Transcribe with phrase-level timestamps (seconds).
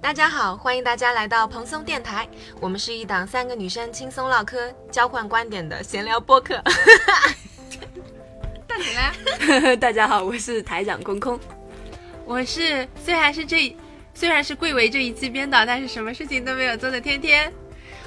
[0.00, 2.26] 大家好，欢迎大家来到蓬松电台。
[2.60, 6.62] 我们是一档三个女生轻松唠嗑、交换观点的闲聊播客。
[8.66, 9.12] 到你啦！
[9.76, 11.38] 大家好，我是台长空空。
[12.24, 13.76] 我是虽然是这
[14.14, 17.52] 虽然是贵为这一期编导，但是什么事情都没有做的天天。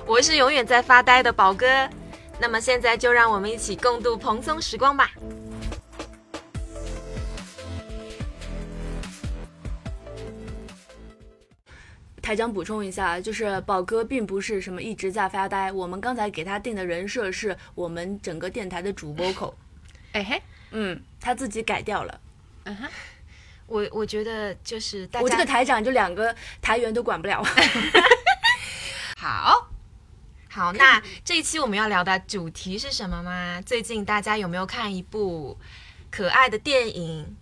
[0.06, 1.68] 我是永远在发呆的宝哥。
[2.40, 5.12] 那么现在就让我们一起共度蓬松时光吧。
[12.32, 19.54] 台长补充一下，就是宝哥并不是什么一直在发呆，我们刚才给他定的人设是我们整个电台的主播口。
[20.14, 22.22] 哎嘿，嗯，他自己改掉了。
[22.64, 22.88] 嗯哼，
[23.68, 27.44] 我我觉得就是大家我这个台长就两个台员都管不了。
[29.20, 29.70] 好，
[30.50, 33.62] 好，那这一期我们要聊的主题是什么吗？
[33.66, 35.58] 最近大家有没有看一部
[36.10, 37.36] 可爱的电影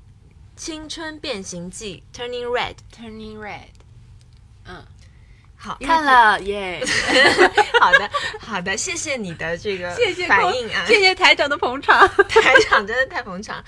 [0.60, 3.79] 《青春变形记》（Turning Red）？Turning Red，
[4.70, 4.86] 嗯，
[5.56, 6.80] 好，看了耶，
[7.82, 12.08] 好的，好的，谢谢你的这个谢谢反应啊，谢谢台长的捧场。
[12.30, 13.64] 台长真的太捧场。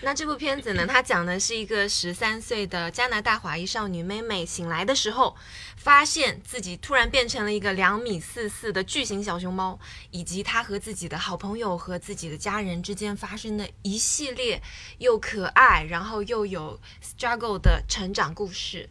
[0.00, 5.36] 那这部片子呢，它讲的是一个十三岁的加拿大华裔少女妹妹醒来的时候，
[5.76, 9.78] 发现自己突然变成了一个两米四四的巨型小熊猫，
[10.12, 14.62] 以及她和自己的好朋友和自己的家人之间发生的一系列
[14.98, 18.88] 又可爱，然后又有 struggle 的成长故事。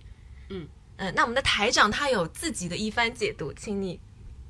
[0.50, 4.00] 嗯嗯，那我们的台长他有自己的一番解读，请你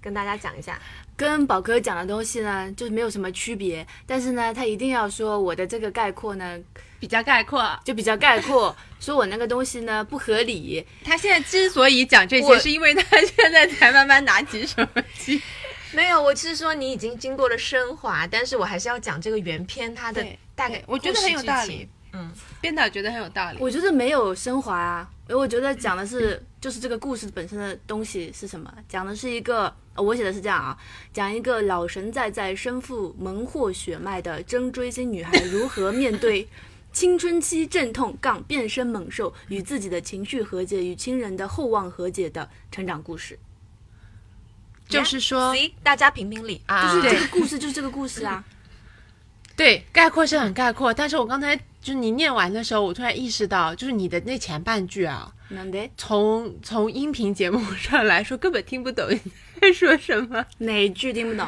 [0.02, 0.80] 跟大家讲一下。
[1.16, 6.60] 跟宝哥讲的东西呢，就是没有什么区别，但是呢，他一定要说我的这个概括呢，
[7.00, 7.80] 比较概括。
[7.84, 10.86] 就比较概括，说我那个东西呢不合理。
[11.04, 14.86] 他现在之所以讲这我些，是因为他现在才慢慢拿起手
[15.18, 15.42] 机。
[15.92, 21.88] 没有，我是说你已经经过了升华，但是我还是要讲这个原片它的大概，我觉得很有道理。
[22.18, 23.58] 嗯，编导觉得很有道理。
[23.60, 30.78] 我觉得没有升华啊，因为我觉得讲的是就是这个故事本身的东西是什么，讲的是一个，呃我写的是这样啊，
[31.14, 36.48] 讲一个老神在在、身负门户血脉的真追星女孩如何面对
[36.92, 43.38] 青春期阵痛杠变身猛兽，与自己的情绪和解，与亲人的厚望和解的成长故事。
[44.88, 45.54] 就是说
[45.84, 48.44] 大家评评理啊，就是这个故事，就是这个故事啊。
[49.58, 55.32] 对概括是很概括，但是我刚才就是你念完的时候，我突然意识到，就是你的那前半句啊，
[55.96, 59.22] 从从音频节目上来说，根本听不懂你
[59.62, 60.46] 在说什么。
[60.58, 61.48] 哪句听不懂？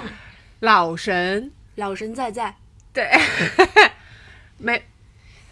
[0.62, 2.56] 老神，老神在在，
[2.94, 3.12] 对，
[4.60, 4.82] 没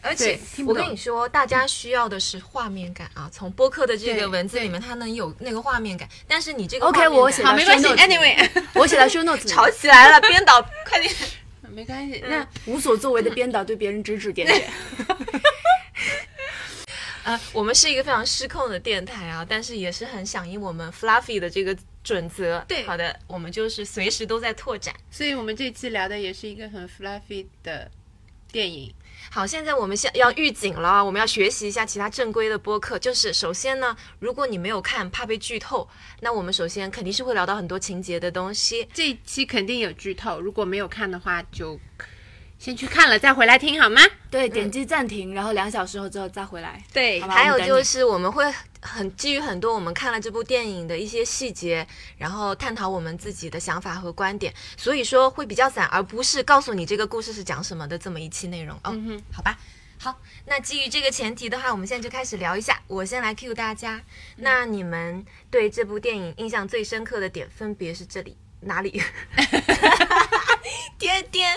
[0.01, 7.85] 而且对听不懂我跟你说，大家需要的是画面感啊，从播客的这个文字里面，它能有那个画面感，但是你这个 OK，画面感我写好，没关系。
[7.87, 11.13] Anyway，我写在 show notes 吵起来了，编导快点。
[11.71, 12.23] 没关系。
[12.27, 14.69] 那无所作为的编导对别人指指点点。
[17.23, 22.63] 呃，我们是一个非常失控的电台啊，但是也是很响应我们 Fluffy 的这个准则。
[22.69, 24.95] 对好的，我们就是随时都在拓展。
[25.11, 27.91] 所以我们这期聊的也是一个很 fluffy 的
[28.49, 28.93] 电影。
[29.29, 32.97] 好，现在我们先要预警了，我们要学习一下其他正规的播客。
[32.97, 35.87] 就是首先呢，如果你没有看，怕被剧透，
[36.21, 38.87] 那我们首先肯定是会聊到很多情节的东西。
[38.93, 41.79] 这一期肯定有剧透，如果没有看的话，就
[42.57, 44.01] 先去看了再回来听好吗？
[44.31, 46.83] 对，点击暂停，然后两小时后之后再回来。
[46.91, 48.43] 对还有就是我们会
[48.87, 51.85] 很基于很多我们看了这部电影的一些细节，
[52.17, 58.91] 然后探讨我们自己的想法和观点，所以说会比较散，而不是告诉你这个故事是讲什么的这么一期内容哦。
[58.93, 59.57] 嗯哼，好吧。
[59.99, 62.79] 好，那基于这个前提的话，我们现在就开始聊一下。
[62.85, 63.99] 我先来 cue 大家，
[64.35, 69.01] 那你们对这部电影印象最深刻的点分别是这里哪里？
[70.99, 71.55] 点点，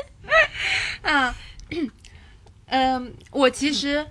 [1.03, 1.37] 啊
[2.67, 4.07] 嗯，我其实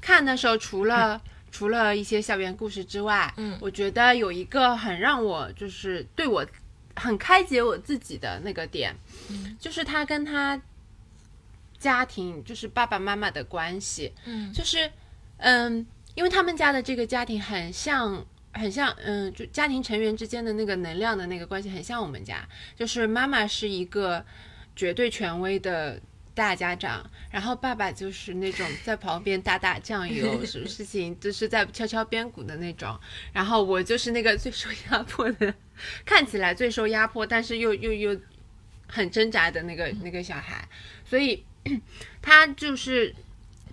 [0.00, 1.20] 看的时候，除了
[1.58, 6.46] 除了一些校园故事之外，嗯我觉得有一个很让我就是对我
[6.94, 8.94] 很开解我自己的那个点，
[9.28, 10.62] 嗯就是他跟他
[11.76, 14.88] 家庭，就是爸爸妈妈的关系，嗯就是
[15.38, 18.24] 嗯，因为他们家的这个家庭很像。
[18.54, 24.24] 很像，嗯，就家庭成员之间的那个能量的那个关系很像我们家，就是妈妈是一个
[24.74, 26.00] 绝对权威的
[26.38, 32.96] 大家长，然后爸爸就是那种在旁边打打酱油，什么事情就是在敲敲边鼓的那种，
[33.32, 35.52] 然后我就是那个最受压迫的，
[36.04, 38.20] 看起来最受压迫，但是又又又
[38.86, 40.68] 很挣扎的那个那个小孩，
[41.04, 41.44] 所以
[42.22, 43.12] 他就是。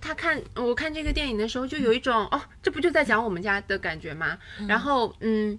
[0.01, 4.37] 他看我看这个电影的时候，就有一种哦，这不就在讲我们家的感觉吗？
[4.67, 5.57] 然后嗯，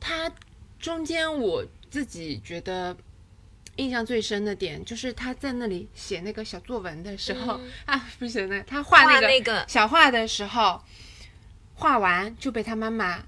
[0.00, 0.28] 他
[0.80, 2.96] 中间我自己觉得
[3.76, 9.64] 印象最深的点，就是他在那里写那个小作文的时候、 啊，不是那他画那个那个。
[9.66, 10.82] 小画的时候，
[11.74, 13.22] 画完就被他妈妈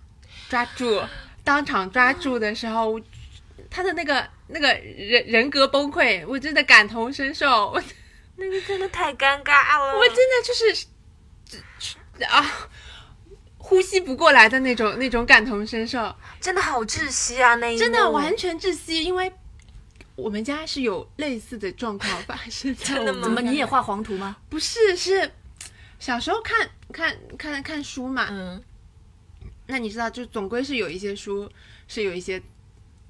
[0.49, 1.02] 抓住，
[1.43, 3.00] 当场抓住的时候，
[3.70, 7.82] 他的那个那个人人格崩溃，我真的感同身受，我
[8.37, 10.87] 那个真的太尴尬了，我真的就是
[12.26, 12.69] 啊，
[13.56, 17.55] 呼吸不过来的那种那种感同身受，真的好窒息啊！
[17.55, 19.32] 那一真的完全窒息，因为
[20.16, 23.20] 我们家是有类似的状况发生在真的吗？
[23.25, 24.37] 我们怎么你也画黄图吗？
[24.49, 25.31] 不是是
[25.99, 28.62] 小时候看看看看书嘛，嗯，
[29.66, 31.50] 那你知道就总归是有一些书
[31.88, 32.40] 是有一些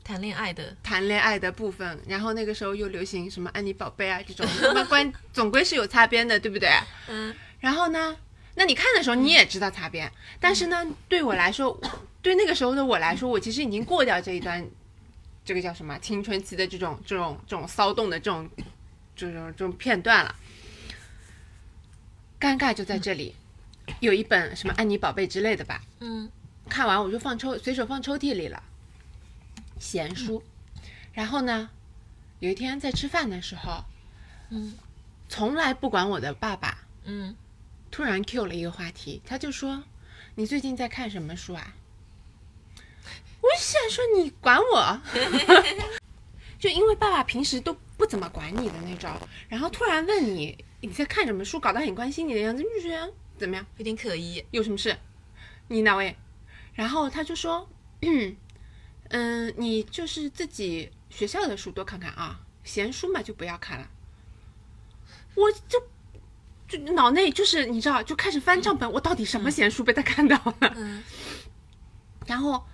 [0.02, 6.70] 谈恋爱的，谈恋爱的部分，然后那个时候又流行什么安妮宝贝啊这种， 那么关总归是有擦边的，对不对？
[7.08, 7.34] 嗯。
[7.60, 8.14] 然后呢，
[8.56, 11.78] 那你看的时候你也知道擦边，但是呢，对我来说，
[12.20, 14.66] 对那个时候的我来说，我其实已经过掉这一段，
[15.44, 18.48] 这个叫什么青春期的这种这种这种骚动的这种
[19.14, 20.34] 这种这种片段了。
[22.40, 23.34] 尴尬就在这里，
[24.00, 26.30] 有一本什么安妮宝贝之类的吧，嗯
[26.68, 28.62] 看完我就放抽，随手放抽屉里了，
[29.78, 30.42] 闲书。
[31.12, 31.70] 然后呢，
[32.40, 33.84] 有一天在吃饭的时候，
[34.50, 34.74] 嗯
[35.28, 37.34] 从来不管我的爸爸嗯，
[37.90, 39.84] 突然 Q 了一个话题，他就说
[40.36, 41.74] ：“你最近在看什么书啊？”
[43.74, 45.00] 我就想说你管我，
[46.60, 49.10] 就因为爸爸平时都不怎么管你的那种，
[49.48, 53.66] 然后突然问你你在看什么书，搞得很关心你的样子，就觉得怎么样？
[53.78, 54.44] 有点可疑。
[54.52, 54.96] 有什么事？
[55.68, 56.16] 你哪位？
[56.74, 57.68] 然后他就说，
[59.10, 63.90] 嗯，你就是自己学校的书多看看啊，闲书嘛就不要看了。
[65.34, 65.82] 我就
[66.68, 70.72] 就脑内就是你知道，就开始翻账本，我到底什么闲书被他看到了？
[70.76, 71.02] 嗯
[72.26, 72.64] 然后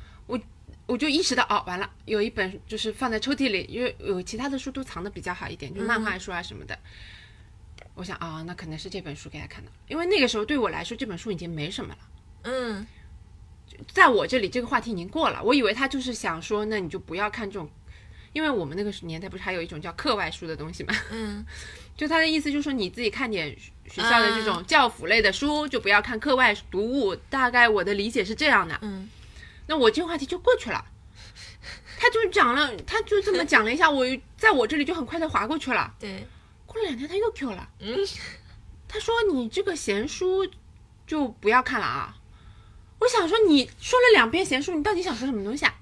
[0.90, 6.76] 我我就意识到，哦，完了，有一本就是放在抽屉里，因为有其他的书都藏的比较好一点，就漫画书啊什么的。
[7.94, 11.98] 我想啊、那可能是这本书给他看的，因为那个时候对我来说，这本书已经没什么了。
[12.44, 12.86] 嗯
[13.92, 17.70] 在我这里这个话题已经过了，我以为他就是想说，那你就不要看这种，
[18.32, 20.94] 因为我们那个年代不是还有一种叫课外书的东西嘛？
[21.10, 21.46] 嗯
[21.96, 23.56] 就他的意思就是说，你自己看点
[23.86, 27.14] 学校的这种教辅类的书，就不要看课外读物。
[27.14, 28.78] 大概我的理解是这样的。
[28.82, 29.08] 嗯
[29.70, 30.84] 那我这个话题就过去了。
[31.96, 34.04] 他就讲了，他就这么讲了一下，我
[34.36, 35.94] 在我这里就很快的划过去了。
[36.00, 36.26] 对，
[36.66, 37.96] 过了两天他又 Q 了，嗯
[38.88, 40.50] 他说你这个闲书
[41.06, 42.16] 就不要看了啊。
[42.98, 45.74] 我想说你说了两遍闲书，你到底想说什么东西啊？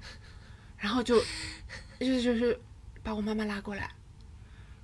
[0.76, 1.18] 然后就
[1.98, 2.60] 就就是
[3.02, 3.92] 把我妈妈拉过来，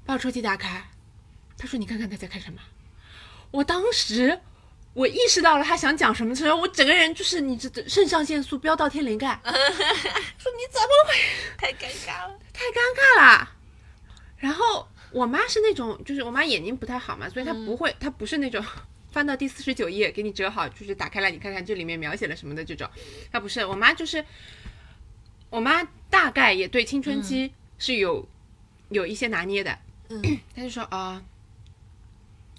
[0.06, 0.88] 把我抽屉打开，
[1.58, 2.58] 他说你看看他在看什么。
[3.50, 4.40] 我当时
[4.94, 11.14] 我意识到了他想讲什么的时候，我整个人就是你这这肾上腺素飙到天灵盖， 说你怎么会
[11.58, 12.38] 太尴尬了。
[12.52, 13.50] 太尴尬了。
[14.38, 18.64] 然后我妈是那种，就是我妈眼睛不太好嘛，所以她不会，她不是那种
[19.10, 22.88] 翻到第四十九页给你折好，就是打开来你看看这里面描写了什么的这种。
[23.32, 24.24] 她不是，我妈就是，
[25.50, 28.28] 我妈大概也对青春期是有、
[28.90, 29.76] 有一些拿捏的。
[30.10, 30.22] 嗯
[30.54, 31.20] 她就说啊、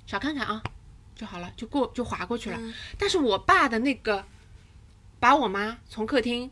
[0.05, 0.61] 少看看啊
[1.15, 2.57] 就好了，就过就划过去了。
[2.59, 4.25] 嗯但是我爸的那个，
[5.19, 6.51] 把我妈从客厅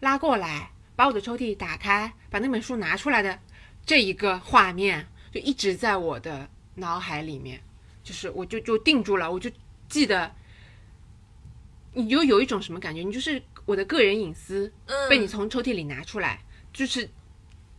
[0.00, 3.38] 拉过来，把我的抽屉打开，把那本书拿出来的
[3.84, 7.60] 这一个画面，就一直在我的脑海里面，
[8.04, 9.50] 就是我就就定住了，我就
[9.88, 10.34] 记得，
[11.94, 13.02] 你就有一种什么感觉？
[13.02, 16.42] 你就是我的个人隐私嗯，被你从抽屉里拿出来，
[16.72, 17.08] 就是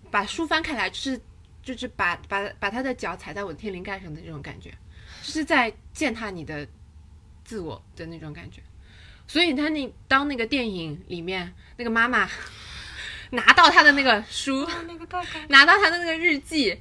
[0.09, 1.21] 把书翻开来，就是
[1.61, 4.75] 就是把把把他的脚踩在我的天灵盖上的这种感觉，就
[5.23, 6.67] 是在践踏你的
[7.43, 8.61] 自我的那种感觉。
[9.27, 12.29] 所以他那当那个电影里面那个妈妈
[13.31, 14.69] 拿到他的那个书。
[15.47, 16.77] 拿到他的那个日记，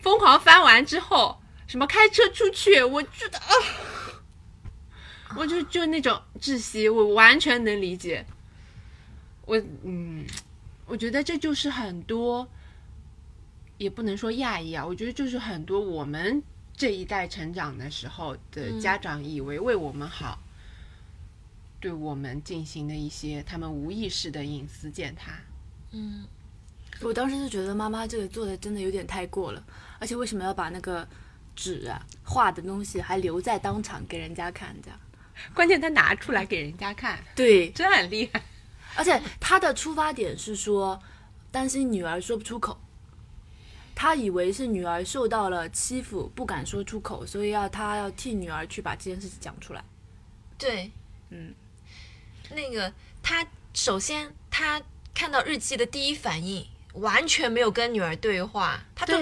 [0.00, 3.46] 疯狂翻完之后，什么开车出去，我觉得啊，
[5.36, 8.24] 我就就那种窒息，我完全能理解。
[9.46, 10.26] 我嗯，
[10.86, 12.48] 我觉得这就是很多，
[13.78, 16.42] 也不能说亚裔啊，我觉得就是很多我们
[16.78, 20.38] 这一代成长的时候的家长以为为我们好，
[21.80, 25.32] 对我们进行的一些他们无意识的隐私践踏。
[25.90, 26.24] 嗯
[27.00, 29.62] 我当时就觉得妈妈这个做的真的有点太过了，
[29.98, 31.06] 而且为什么要把那个
[31.56, 34.98] 纸啊画的东西还留在当场给人家看这样？
[35.54, 38.42] 关键他拿出来给人家看，对，真很厉害。
[38.96, 41.00] 而且他的出发点是说
[41.52, 42.80] 担心女儿说不出口，
[44.00, 49.82] 他以为是女儿受到了欺负不敢说出口，所以要他要替女儿去把这件事情讲出来。
[50.56, 50.92] 对，
[51.30, 51.52] 嗯，
[52.50, 54.80] 那个他首先他
[55.12, 59.18] 看到日记的第一反应完全没有跟女儿对话，他就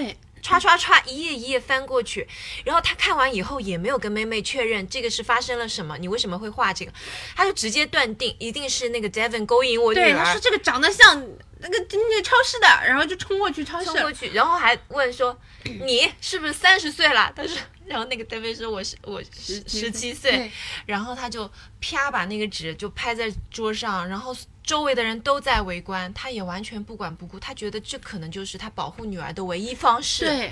[0.47, 2.27] 对，歘歘歘一页一页翻过去，
[2.63, 6.91] 然后他看完以后也没有跟妹妹确认这个是发生了什么，你为什么会画这个，
[7.35, 10.41] 他就直接断定一定是那个 Devon 勾引我女对，他说。
[10.47, 11.13] 这个长得像
[11.59, 13.95] 那个那个超市的，然后就冲过去超市冲。
[13.99, 17.33] 过去，然后还问说你是不是三十岁了？
[17.35, 20.49] 他说，然后那个 David 说我是我十十七岁，
[20.85, 21.51] 然后他就
[21.81, 24.33] 啪把那个纸就拍在桌上，然后
[24.67, 30.51] 周围的人都在围观，他也完全不管不顾，他觉得这可能就是他保护女儿的唯一方式。，对，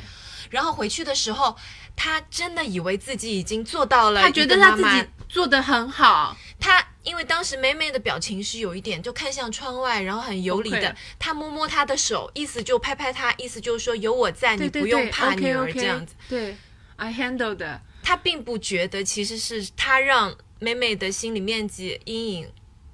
[0.50, 1.56] 然后回去的时候，
[1.98, 6.36] 他真的以为自己已经做到了他觉得他自己做得很好。
[6.58, 10.96] 他因为当时妹妹的表情是有一点就看向窗外，然后很有理的。
[11.20, 16.16] 他摸摸她的手，意思就拍拍她，意思就是说有我在，对对你不用怕女儿这样子。
[16.30, 16.56] 对
[16.96, 17.82] ，I handle 的。
[18.02, 22.48] 他并不觉得其实是他让妹妹的心理面积阴影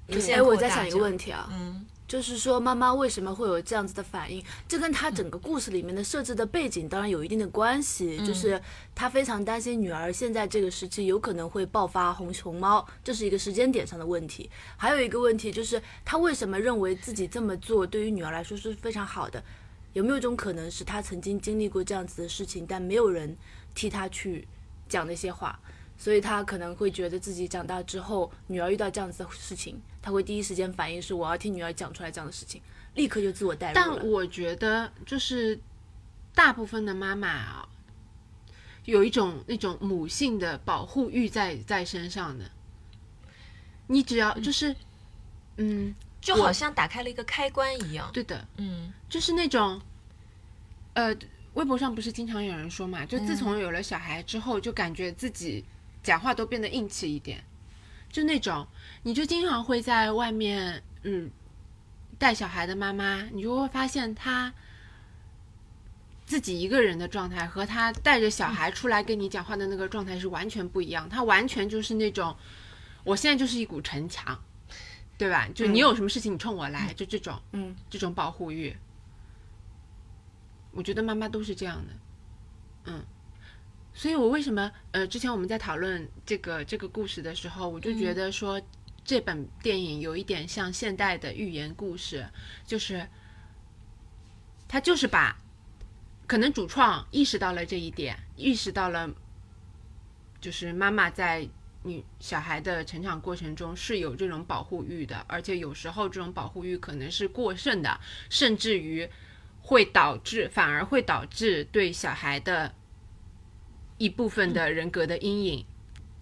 [0.08, 0.42] 哎。
[0.42, 4.44] 我在想一个问题，题啊，嗯，就是说妈妈为什么会有这样子的反应？
[4.68, 8.60] 这跟她整个故事里面的设置的背景当然有一定的关系，就是
[8.94, 14.50] 她非常担心女儿现在这个时期有可能会爆发红熊猫，这是一个时间点上的问题。
[14.76, 19.42] 还有一个问题就是她为什么认为自己这么做对于女儿来说是非常好的？
[19.92, 23.36] 有没有一种可能是她曾经经历过这样子的事情，但没有人
[23.74, 24.46] 替她去
[24.88, 25.58] 讲那些话？
[26.02, 32.60] 所以他可能会觉得自己长大之后，女儿遇到这样子的事情，他会第一时间反应是我要替女儿讲出来这样的事情，
[32.96, 33.86] 立刻就自我代入了。
[33.86, 35.56] 但我觉得，就是
[36.34, 37.68] 大部分的妈妈啊，
[38.84, 42.50] 有一种那种母性的保护欲在在身上的。
[43.86, 44.74] 你只要就是，
[45.58, 48.10] 嗯，就好像打开了一个开关一样。
[48.12, 49.80] 对的，嗯就是那种，
[50.94, 51.14] 呃，
[51.54, 55.64] 微博上不是经常有人说嘛，就自从有了小孩之后，就感觉自己
[56.02, 57.44] 讲话都变得硬气一点，
[58.10, 58.66] 就那种，
[59.02, 61.30] 你就经常会在外面，嗯，
[62.18, 64.52] 带小孩的妈妈，你就会发现她
[66.24, 72.36] 自己一个人的状态和她带着小孩出来跟你讲话的那个状态是完全不一样，她完全就是那种，
[73.04, 74.38] 我现在就是一股城墙。
[75.18, 75.46] 对吧？
[75.54, 78.76] 就你有什么事情你冲我来，就这种，嗯，这种保护欲，
[80.72, 81.92] 我觉得妈妈都是这样的，
[82.86, 83.04] 嗯，
[83.94, 88.60] 所以我为什么呃，之前我们在讨论这个这个故事的时候，我就觉得说、
[89.04, 92.26] 这本电影有一点像现代的寓言故事，
[92.66, 93.06] 就是
[94.66, 95.36] 他就是把
[96.26, 99.10] 可能主创意识到了这一点，意识到了
[100.40, 101.46] 就是妈妈在
[101.82, 109.06] 女小孩的成长过程中是有这种保护欲的，而且有时候这种保护欲可能是过剩的，甚至于
[109.60, 112.72] 会导致反而会导致对小孩的
[114.02, 115.64] 一部分的人格的阴影。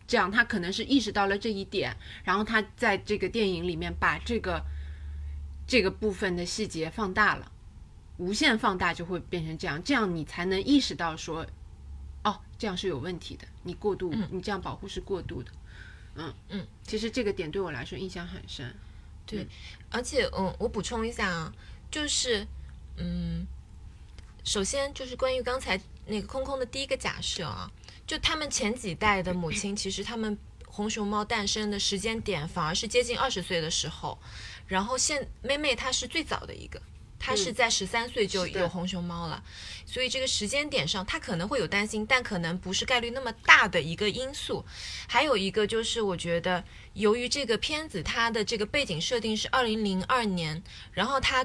[0.06, 4.60] 这样，他可能是意识到了这一点，然后他在这个电影里面把这个
[5.68, 7.52] 这个部分的细节放大了，
[8.16, 11.46] 无限放大就会变成这样，这样你才能意识到说，
[12.24, 15.52] 哦，这样是有问题的，你过度，你这样保护是过度的，
[16.16, 18.74] 嗯嗯，其实这个点对我来说印象很深，
[19.24, 19.46] 对
[19.90, 21.52] 而且，嗯，我补充一下啊，
[21.88, 22.44] 就是，
[22.96, 23.46] 嗯，
[24.42, 27.70] 首先就是关于刚才那个空空的第一个假设啊，
[28.06, 30.36] 就他们前几代的母亲，其实他们
[30.66, 34.18] 红熊猫诞生的时间点反而是接近二十岁的时候，
[34.66, 36.82] 然后现妹妹她是最早的一个。
[37.22, 39.44] 她是在十三岁就有红熊猫了，
[39.84, 44.64] 所以这个时间点上，她可能会有担心，但可能不是概率那么大的一个因素。
[45.06, 46.64] 还有一个就是，我觉得
[46.94, 50.62] 由于这个片子它的这个背景设定是二零零二年，
[50.92, 51.44] 然后它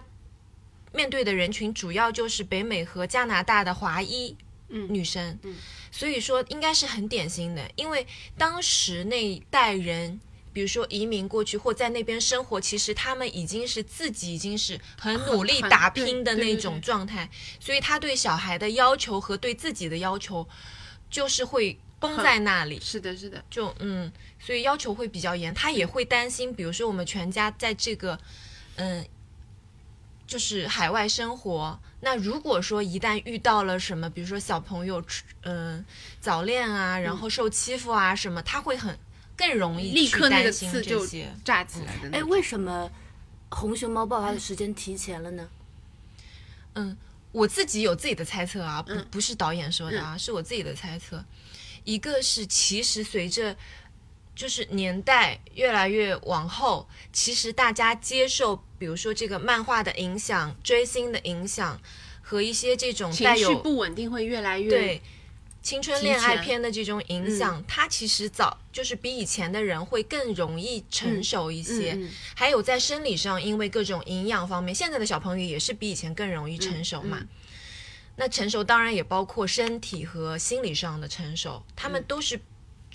[0.94, 4.38] 面对的人群主要就是北美和加拿大的华裔
[4.70, 5.56] 嗯女生，嗯
[5.92, 8.06] 所以说应该是很典型的，因为
[8.38, 10.20] 当时那一代人。
[10.56, 17.30] 比如说移民过去或在那边生活，其实他们已经是自己已经是很努力打拼的那种状态，
[17.60, 20.48] 所以他对小孩的要求和对自己的要求，
[21.10, 22.80] 就是会绷在那里。
[22.80, 28.18] 是的，是的，就嗯，所以要求会比较严，他也会担心，比如说我们全家在这个
[28.78, 29.06] 嗯，
[30.26, 35.04] 就是海外生活，那如果说一旦遇到了什么，比如说小朋友
[35.42, 35.84] 嗯
[36.22, 38.96] 早恋啊，然后受欺负啊什么，他会很
[39.36, 41.34] 更容易去立刻那个担心刺就这些。
[41.44, 42.30] 炸起来的那哎，种。
[42.30, 42.88] 为什么
[43.50, 45.50] 红熊猫爆发的时间提前了呢？
[46.76, 46.96] 嗯，
[47.32, 51.26] 我自己有自己的猜测啊，不嗯不是导演说的啊，是我自己的猜测。
[51.86, 53.58] 一个是其实随着
[54.36, 61.80] 就是年代越来越往后，其实大家接受，比如说这个漫画的影响、追星的影响
[62.22, 65.02] 和一些这种情绪带有不稳定会越来越对
[65.62, 71.94] 青春恋爱片的这种影响，它其实早就是比以前的人会更容易成熟一些。
[71.94, 77.18] 嗯嗯还有在生理上，因为各种营养方面，现在的小朋友也是比以前更容易成熟嘛。
[77.22, 77.28] 嗯
[78.18, 82.40] 那成熟当然也包括身体和心理上的成熟，他嗯们都是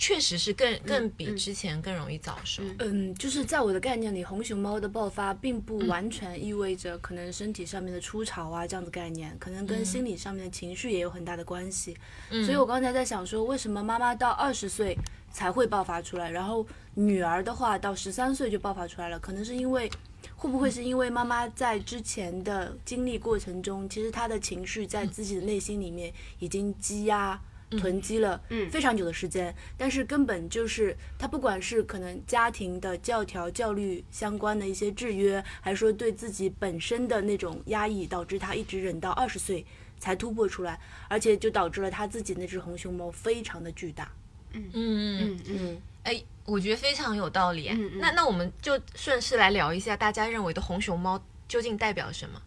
[0.01, 2.63] 确实是更更比之前更容易早熟。
[2.79, 11.95] 嗯，就是在我的概念里，红熊猫的爆发并嗯不完全意味着可能身体上面的初潮啊这样的概念，可能跟心理上面的情绪也有很大的关系。
[12.31, 14.97] 嗯所以我刚才在想说，为什么妈妈到二十岁
[15.31, 16.65] 才会爆发出来，然后
[16.95, 19.19] 女儿的话到十三岁就爆发出来了？
[19.19, 19.87] 可能是因为，
[20.35, 27.39] 会不会是因为妈妈在之前的经历过程中，其实她的情绪在自己的内心里面已经积压。
[27.77, 39.65] 囤积了非常久的时间，但是根本就是他不管是可能家庭的教条、教律相关的一些制约，还是说对自己本身的那种压抑，导致他一直忍到二十岁
[39.99, 44.11] 才突破出来，而且就导致了他自己那只红熊猫非常的巨大。
[44.53, 47.69] 嗯嗯，嗯嗯，嗯，哎，我觉得非常有道理。
[47.69, 52.41] 嗯嗯那那我们就顺势来聊一下，大家认为的红熊猫究竟代表什么？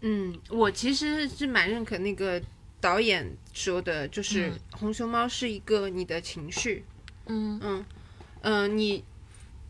[0.00, 2.40] 嗯，我其实是蛮认可那个
[2.80, 4.60] 导演说的，就是嗯。
[4.72, 6.84] 红熊猫是一个你的情绪，
[7.26, 7.58] 嗯。
[7.62, 7.84] 嗯
[8.42, 9.04] 嗯、呃你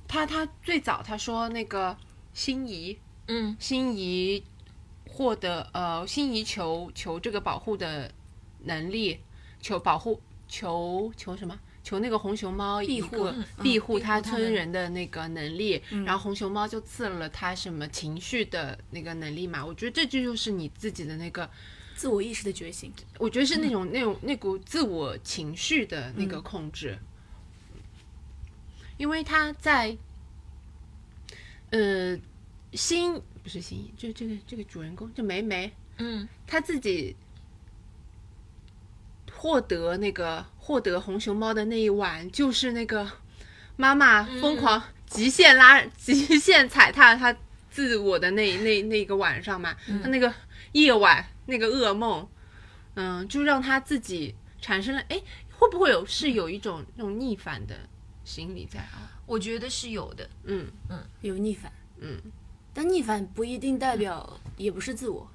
[0.06, 1.96] 他他最早他说那个
[2.32, 2.98] 心仪。
[3.26, 3.56] 嗯。
[3.58, 4.42] 心仪
[5.08, 8.12] 获得呃心仪求求这个保护的
[8.64, 9.20] 能力，
[9.60, 11.58] 求保护求求什么？
[11.84, 19.64] 求那个红熊猫一庇护庇护它庇护它的村人的那个能力，然后红熊猫就赐了它什么情绪的那个能力嘛？
[19.64, 21.48] 我觉得这就就是你自己的那个，
[21.98, 22.92] 自我意识的觉醒。
[23.18, 26.96] 我觉得是那种、那种那股自我情绪的那个控制，
[28.96, 29.96] 因为他在
[31.70, 32.16] 呃
[32.72, 36.28] 心不是心，就这个这个主人公就梅梅，嗯。
[36.46, 37.16] 他自己
[39.32, 43.10] 获得那个获得红熊猫的那一晚，就是那个
[43.76, 47.36] 妈妈疯狂极限拉、极限踩踏他
[47.70, 50.32] 自我的那那那个晚上嘛，他那个
[50.72, 52.28] 夜晚那个噩梦，
[52.94, 55.18] 嗯，就让他自己产生了，哎，
[55.58, 57.74] 会不会有是有一种那种逆反的
[58.22, 59.10] 心理在啊？
[59.24, 60.28] 我觉得是有的。
[60.44, 62.20] 嗯嗯有逆反，嗯，
[62.74, 65.26] 但逆反不一定代表也不是自我，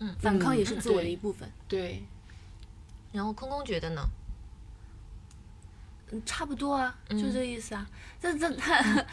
[0.00, 1.50] 嗯反抗也是自我的一部分。
[1.66, 2.02] 对，
[3.10, 4.02] 然后空空觉得呢？
[6.10, 7.88] 嗯，差不多啊，就这个意思啊。
[8.20, 9.06] 这这嗯他，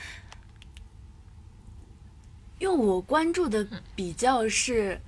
[2.59, 4.99] 因为我关注的比较是，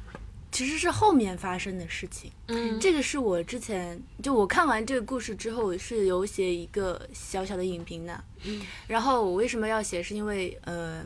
[0.52, 2.32] 其实是后面发生的事情。
[2.48, 2.80] 嗯。
[2.80, 8.62] 这个是我之前就我看完这个故事之后是有写一个小小的影评的，嗯。
[8.88, 11.04] 然后我为什么要写，是因为呃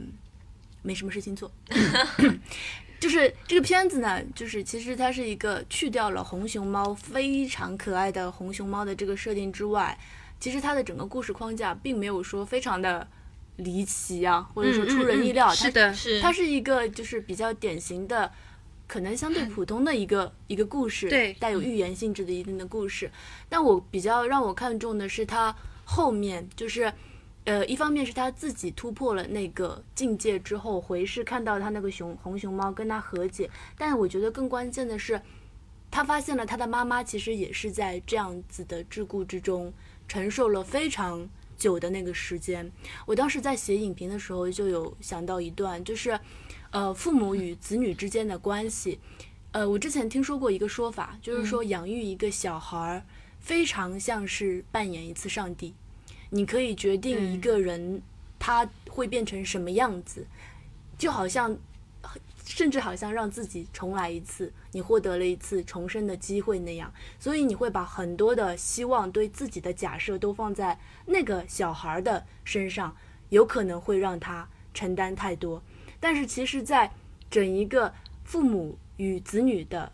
[0.82, 1.52] 没什么事情做，
[3.00, 9.98] 就是这个片子呢，就是其实它是一个去掉了红熊猫非常可爱的红熊猫的这个设定之外，
[10.40, 13.08] 其实它的整个故事框架并没有说非常的
[13.58, 16.22] 离奇啊，或者说出人意料，是的，是。
[16.22, 18.32] 它是一个就是比较典型的，
[18.88, 23.10] 可能相对普通的一个 一个故事，对带有寓言性质的一定的故事。
[23.50, 26.92] 但我比较让我看重的是他后面，就是
[27.46, 35.22] 呃，一方面是他自己突破了那个境界之后，回视看到他那个熊红熊猫跟他和解，但我觉得更关键的是，
[35.92, 39.72] 他发现了他的妈妈其实也是在这样子的桎梏之中
[40.08, 42.72] 承受了非常久的那个时间。
[43.06, 46.20] 我当时在写影评的时候就有想到一段，就是
[46.76, 49.00] 呃父母与子女之间的关系。
[49.54, 53.02] 呃，我之前听说过一个说法，就是说养育一个小孩儿
[53.40, 55.74] 非常像是扮演一次上帝，
[56.30, 58.02] 你可以决定一个人
[58.38, 60.28] 他会变成什么样子，
[60.98, 61.58] 就好像。
[62.46, 72.96] 甚至好像让自己重来一次，你获得了一次重生的机会那样，所以你会把很多的希望对自己的假设都放在那个小孩的身上，
[73.30, 75.60] 有可能会让他承担太多。
[76.06, 76.92] 但是其实，在
[77.32, 77.92] 整一个
[78.24, 79.92] 父母与子女的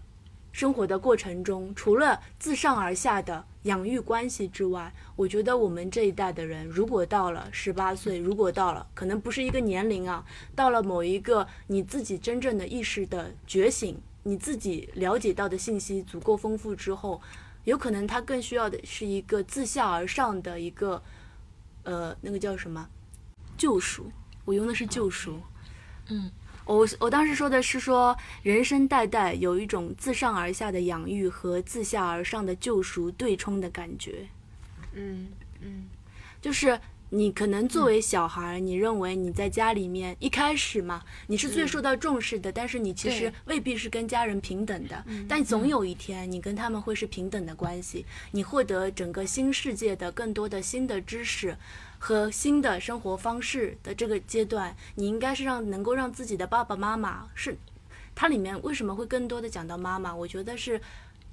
[0.51, 17.21] 生活的过程中，除了自上而下的养育关系之外，我觉得我们这一代的人，如果到了十八岁，如果到了可能不是一个年龄啊，到了某一个你自己真正的意识的觉醒，你自己了解到的信息足够丰富之后，
[17.63, 21.01] 有可能他更需要的是一个自下而上的一个，
[21.83, 22.89] 呃，那个叫什么
[23.57, 24.11] 救赎？
[24.43, 25.39] 我用的是救赎。
[26.09, 26.31] 嗯，
[26.65, 34.27] 我我当时说的是说，人生代代有一种自上而下的养育和自下而上的救赎对冲的感觉。
[34.93, 35.27] 嗯
[35.61, 35.85] 嗯
[36.41, 36.77] 就是
[37.09, 45.05] 你可能作为小孩，你认为你在家里面一开始嘛，你是最受到重视的，但是你其实未必是跟家人平等的。
[45.27, 51.55] 但总有一天，你跟他们会是平等的关系，你获得整个新世界的更多的新的知识。
[52.03, 57.55] 和新的生活方式的这个阶段，你应该是让能够让自己的爸爸妈妈是
[58.15, 60.11] 它里面为什么会更多的讲到妈妈？
[60.11, 60.81] 我觉得是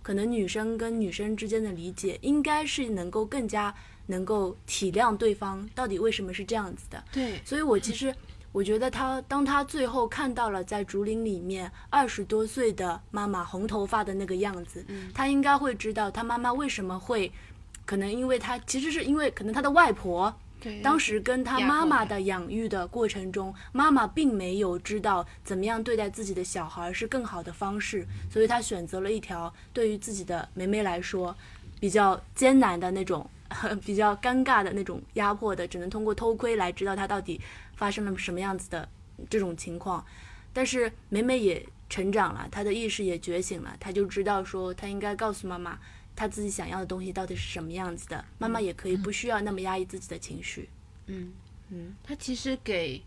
[0.02, 3.74] 可能女生跟女生之间的理解，应该是能够更加
[4.08, 7.02] 能够体谅对方到底为什么是这样子的。
[7.10, 8.14] 对，所以我其实
[8.52, 17.32] 我觉得他当他最后看到了在竹林里面二十多岁的妈妈红头发的那个样子，他应该会知道他妈妈为什么会，
[17.86, 20.30] 可能因为他其实是因为可能他的外婆。
[20.68, 31.34] 对，当时跟他妈妈的养育的过程中，妈妈并没有知道怎么样对待自己的小孩是更好的方式，所以他选择了一条对于自己的梅梅来说
[31.80, 33.28] 比较艰难的那种、
[33.84, 37.40] 比较尴尬的那种压迫的，只能通过偷窥来知道他到底
[37.74, 38.88] 发生了什么样子的
[39.30, 40.04] 这种情况。
[40.52, 45.78] 但是梅梅也成长了，她的意识也觉醒了，她就知道说她应该告诉妈妈。
[46.18, 48.24] 他自己想要的东西到底是什么样子的？
[48.38, 50.68] 妈妈也可以不需要那么压抑自己的情绪。
[51.06, 51.32] 嗯
[51.68, 53.00] 嗯，他其实给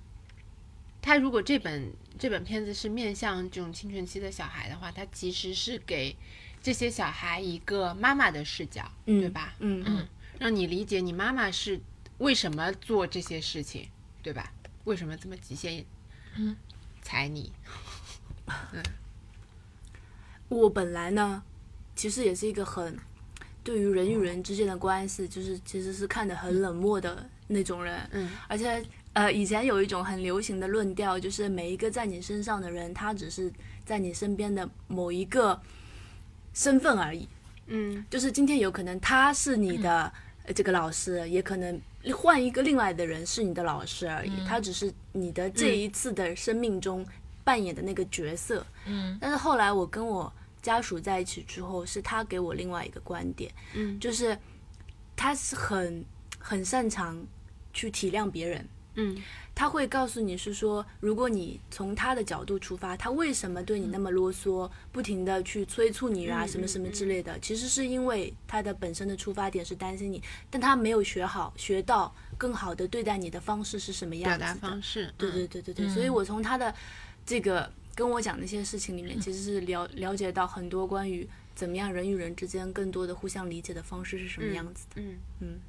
[1.02, 6.16] 他如果这本这本片子是面向这种青春期的小孩的话，他其实是给
[6.64, 9.56] 这些小孩一个妈妈的视角，对吧？
[9.60, 10.08] 嗯嗯，
[10.40, 11.82] 让你理解你妈妈是
[12.20, 13.90] 为什么做这些事情，
[14.24, 14.54] 对吧？
[14.86, 15.86] 为什么这么极限？
[16.38, 16.56] 嗯，
[17.02, 17.52] 踩你。
[18.72, 18.82] 嗯
[20.48, 21.44] 我本来呢。
[21.96, 22.98] 其实也是一个很
[23.64, 28.00] 对于人与人之间的关系，就是其实是看得很冷漠的那种人。
[28.12, 33.52] 嗯，而且呃，以前有一种很流行的论调，就是每一个在你身上的人，他只是
[33.86, 35.62] 在你身边的某一个
[36.54, 37.28] 身份而已。
[37.68, 40.12] 嗯，就是今天有可能他是你的
[40.56, 41.80] 这个老师，也可能
[42.16, 44.32] 换一个另外的人是你的老师而已。
[44.48, 47.06] 他只是你的这一次的生命中
[47.44, 48.66] 扮演的那个角色。
[48.88, 50.34] 嗯，但是后来我跟我。
[50.62, 54.38] 家属在一起之后，是他给我另外一个观点，嗯，就是
[55.16, 56.06] 他是很
[56.38, 57.26] 很擅长
[57.74, 59.18] 去体谅别人，嗯，
[59.56, 76.74] 他会告诉你是说，如果你从他的角度出发，他为什么对你那么啰嗦，不停的去催促你啊，什么什么之类的，其实是因为他的本身的出发点是担心你，但他没有学好，学到更好的对待你的方式是什么样子的方式，对对对对对，所以我从他的
[77.26, 77.72] 这个。
[77.96, 85.02] 跟我讲那些事情里面， 其实是了了解到很多关于怎么样人与人之间更多的互相理解的方式是什么样子的。
[85.02, 85.60] 嗯嗯。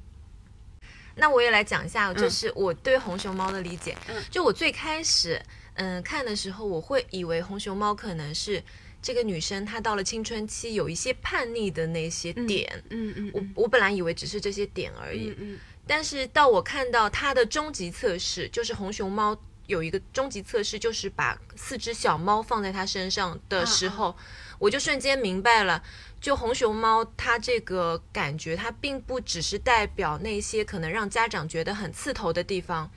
[1.15, 3.95] 那我也来讲一下，就是我对红熊猫的理解。
[4.07, 4.23] 嗯。
[4.31, 5.39] 就我最开始
[5.75, 8.63] 嗯看的时候，我会以为红熊猫可能是
[9.01, 12.83] 这个女生她到了青春期有一些叛逆的那些点。
[12.89, 13.31] 嗯嗯。
[13.33, 15.29] 我我本来以为只是这些点而已。
[15.29, 15.59] 嗯嗯。
[15.85, 19.37] 但是到我看到她的终极测试，就是红熊猫。
[19.67, 24.15] 有一个终极测试，就是把四只小猫放在它身上的时候，
[24.59, 25.81] 我就瞬间明白了，
[26.19, 32.89] 就红熊猫它这个感觉，它并不只是代表那些可能让家长觉得很刺头的地方，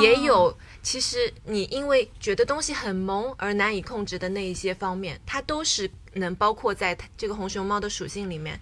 [0.00, 8.60] 也有其实你因为觉得东西很萌而难以控制的那一些方面，它都是能包括在这个红熊猫的属性里面。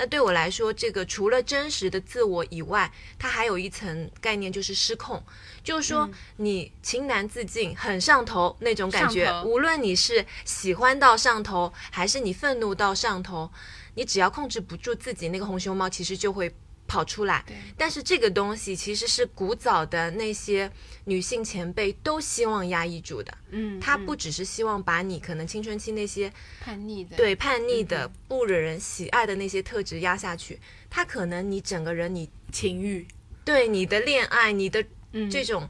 [0.00, 5.22] 那对我来说，这个除了真实的自我以外，它还有一层概念，就是失控。
[5.62, 6.08] 就是说，
[6.38, 9.30] 你情难自禁，很上头那种感觉。
[9.44, 13.50] 无论你是喜欢到上头，还是你愤怒到上头，
[13.94, 16.50] 你只要控制不住自己，那个红熊猫其实就会。
[16.90, 17.44] 跑出来，
[17.76, 20.68] 但是这个东西其实是古早的那些
[21.04, 23.32] 女性前辈都希望压抑住的。
[23.50, 30.58] 嗯，她不只是希望把你可能青春期那些叛逆的、对叛逆的、不惹人喜爱的那些特质压下去，
[30.90, 33.06] 她可能你整个人你情欲，
[33.44, 34.84] 对你的恋爱，你的
[35.30, 35.68] 这种。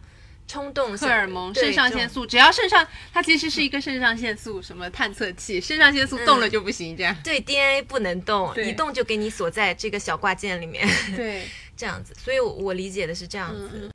[0.51, 7.17] 冲动，荷尔蒙，肾上腺素，只要肾上，它其实是一个肾上腺素什么探测器，肾上腺素动了就不行，这样。
[7.23, 10.85] 对，DNA 不能动，一动就给你锁在这个小挂件里面。
[11.15, 13.89] 对，这样子，所以我我理解的是这样子。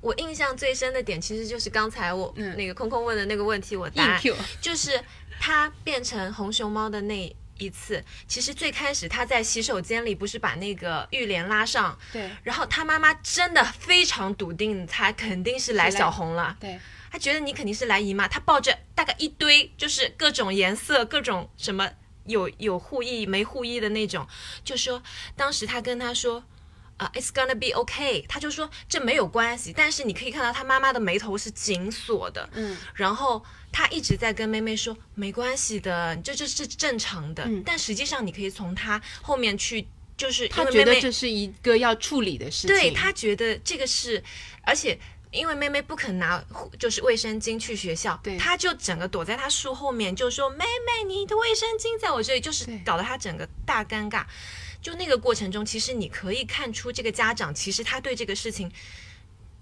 [0.00, 4.20] 我印象最深的点，其实就是刚才我那个空空问的那个问题，我答，
[4.60, 5.00] 就是
[5.38, 7.36] 它变成红熊猫的那。
[7.58, 16.78] 一次，其实最开始他在洗手间里不是把那个浴帘拉上，对，然后他妈妈真的非常笃定，他肯定是来小红了，对，
[17.10, 21.90] 他觉得你肯定是来姨妈，他抱着大概一堆就是各种颜色、各种什么
[22.24, 24.26] 有有护翼没护翼的那种，
[24.64, 25.02] 就说
[25.36, 26.44] 当时他跟他说。
[26.98, 28.26] 啊，It's gonna be okay。
[28.26, 37.44] 他就说这没有关系，但是你可以看到他妈妈的眉头是紧锁的，嗯，然后他一直在跟妹妹说没关系的，这这是正常的。
[37.46, 44.22] 嗯，但实际上你可以从他后面去，就是他觉得这是一个要处理的事情，对他觉得这个是，
[44.62, 44.98] 而且
[45.30, 46.42] 因为妹妹不肯拿
[46.78, 54.24] 就是卫生巾去学校，对，他就整个躲在他树后面，就说妹妹你的卫生巾在我这里，就是搞得他整个大尴尬。
[54.80, 58.70] 就那个过程中，其实你可以看出这个家长其实他对这个事情，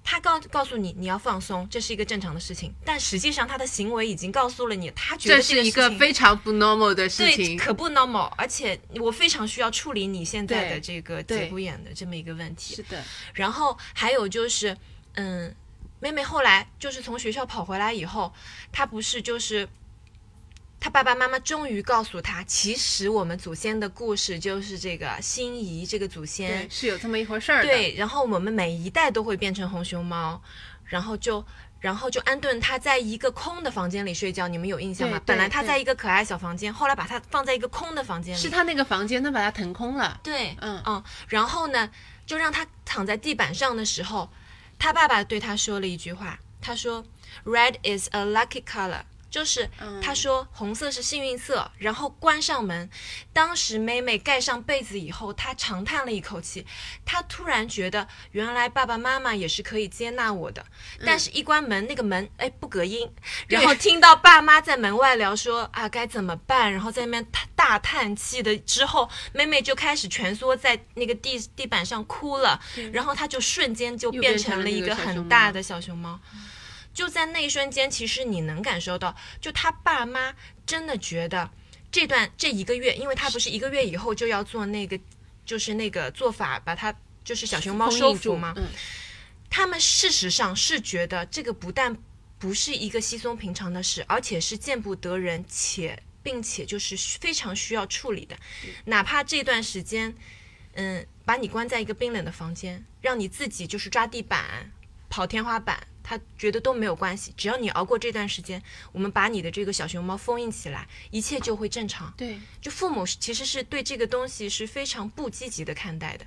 [0.09, 7.59] 他告告诉你你要放松，这是一个正常的事情，但实际上他的行为已经告诉了你，他觉得这是一个非常不 normal 的事对，情。
[7.59, 12.83] 可不 normal，而且我非常需要处理你现在的这个节骨眼的这么一个问题是。
[12.85, 13.03] 的，
[13.35, 14.77] 然后还有就是，
[15.15, 15.53] 嗯，
[15.99, 18.33] 妹妹后来就是从学校跑回来以后，
[18.71, 19.69] 她不是就是。
[20.87, 27.69] 她爸爸妈妈终于告诉他，其实我们祖先的故事就是这个辛夷这个祖先，，是有这么一回事儿的。
[27.69, 30.41] 对，然后我们每一代都会变成红熊猫，
[30.85, 31.45] 然后就
[31.81, 35.21] 然后就安顿他在一个空的房间里睡觉，你们有印象吗？
[35.27, 40.21] 本来对对它在一个可爱小房间，后来把他放在一个空的房间里，是他那个房间，他把它腾空了。
[40.23, 41.91] 对，嗯嗯，然后呢，
[42.25, 44.31] 就让他躺在地板上的时候，
[44.79, 47.05] 他爸爸对他说了一句话，他说
[47.45, 49.01] ：“Red is a lucky color。”
[49.37, 52.89] 就是嗯他说红色是幸运色，然后关上门。
[53.35, 56.65] 当时妹妹盖上被子以后，她长叹了一口气，
[57.05, 60.65] 她突然觉得原来爸爸妈妈也是可以接纳我的。
[61.05, 63.07] 但是，一关门，那个门哎不隔音，
[63.47, 72.59] 然后听到爸妈在门外聊说啊该怎么办，然后在那边大叹气的之后，妹妹就开始蜷缩在那个地地板上哭了，
[72.91, 76.19] 然后她就瞬间就变变成了一个很大的小熊猫。
[76.97, 81.51] 就在那一瞬间，其实你能感受到，就他爸妈真的觉得
[81.93, 84.99] 这段这一个月，因为他不是一个月以后就要做那个，
[85.45, 88.55] 就是那个做法，把他就是小熊猫收服吗？
[88.57, 88.67] 嗯，
[89.51, 91.95] 他们事实上是觉得这个不但
[92.39, 98.35] 不是一个稀松平常的事，而且是见不得人，且并且就是非常需要处理的。
[98.87, 100.15] 哪怕这段时间，
[100.73, 104.73] 嗯，把你关在一个冰冷的房间，让你自己就是抓地板、
[105.11, 107.35] 跑天花板，他觉得都没有关系。
[107.37, 112.15] 只要你熬过这段时间，我们把你的这个小熊猫封印起来，一切就会正常。
[112.17, 116.25] 对，就父母其实是对这个东西是非常不积极的看待的，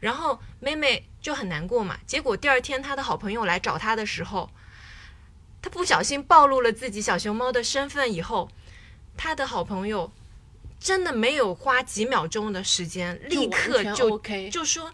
[0.00, 2.00] 然后妹妹就很难过嘛。
[2.06, 4.48] 结果第二天她的好朋友来找她的时候，
[5.60, 8.50] 她不小心暴露了自己小熊猫的身份以后，
[9.18, 10.10] 她的好朋友
[10.78, 14.90] 真的没有花几秒钟的时间，立刻就 OK 就说，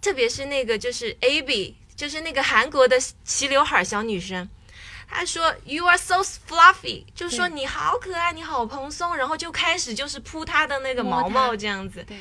[0.00, 4.48] 特别是那个就是 Abby，就是那个韩国的齐刘海小女生。
[5.08, 12.02] 她说：“You are so fluffy，就说你好可爱，你好蓬松，然后就开始就是扑她的那个毛毛这样子。
[12.02, 12.18] 对，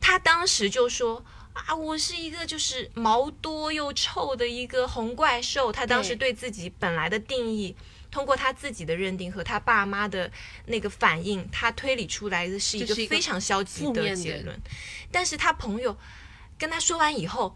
[0.00, 5.70] 她当时就说：啊，我是一个就是毛多又臭的一个红怪兽。
[5.70, 7.76] 她当时对自己本来的定义，
[8.10, 10.32] 通过她自己的认定和她爸妈的
[10.64, 14.58] 那个反应，她推理出来的是一个非常消极的结论。
[15.12, 15.94] 但是她朋友
[16.58, 17.54] 跟她说完以后，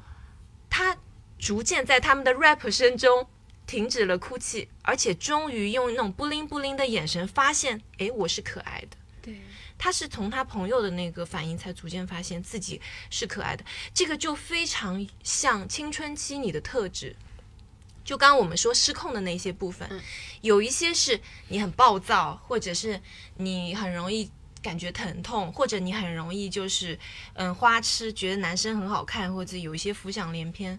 [0.71, 0.97] 她
[1.39, 3.29] 逐渐在他们的 rap 声中
[3.67, 8.97] 停止了哭泣，而且终于用那种不灵不灵的眼神发现，诶，我是可爱的。
[9.23, 9.41] 对，
[9.77, 12.81] 他是从他朋友的那个反应才逐渐发现自己
[13.11, 17.15] 是可爱的，这个就非常像青春期你的特质。
[18.03, 20.01] 就刚刚我们说失控的那些部分，嗯
[20.41, 23.01] 有一些是你很暴躁，或者是
[23.37, 24.31] 你很容易
[24.63, 26.99] 感觉疼痛，或者你很容易就是
[27.35, 30.79] 嗯花痴，觉得男生很好看，或者有一些浮想联翩，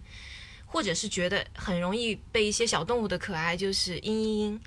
[0.65, 4.59] 或者是觉得很容易被一些小动物的可爱就是嘤嘤嘤。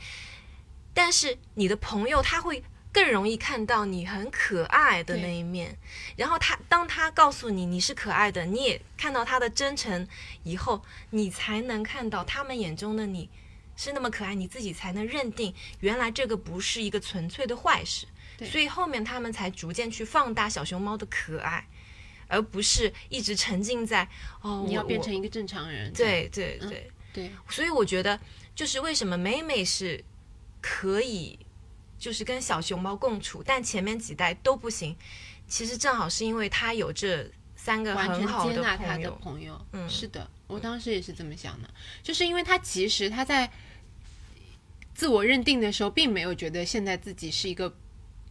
[0.92, 5.77] 但是你的朋友他会更容易看到你很可爱的那一面，
[6.16, 10.07] 然后他当他告诉你你是可爱的，你也看到他的真诚
[10.44, 13.29] 以后，你才能看到他们眼中的你
[13.77, 18.07] 是那么可爱，你自己才能认定原来这个不是一个纯粹的坏事。
[18.44, 21.66] 对所以后面他们才逐渐去放大小熊猫的可爱，
[22.28, 24.09] 而不是一直沉浸在
[24.40, 25.92] 哦，你要变成一个正常人。
[25.92, 26.90] 对对嗯对。
[27.14, 28.18] 对，所以我觉得，
[28.57, 30.02] 就是为什么美美是
[30.61, 31.38] 可以，
[31.96, 34.96] 就是跟小熊猫共处，但前面几代都不行。
[35.46, 39.66] 其实正好是因为她有这三个完全很好接纳他的朋友，朋友。
[39.70, 41.70] 嗯是的，我当时也是这么想的，
[42.02, 43.48] 就是因为他其实他在
[44.92, 47.72] 自我认定的时候，并没有觉得现在自己是一个。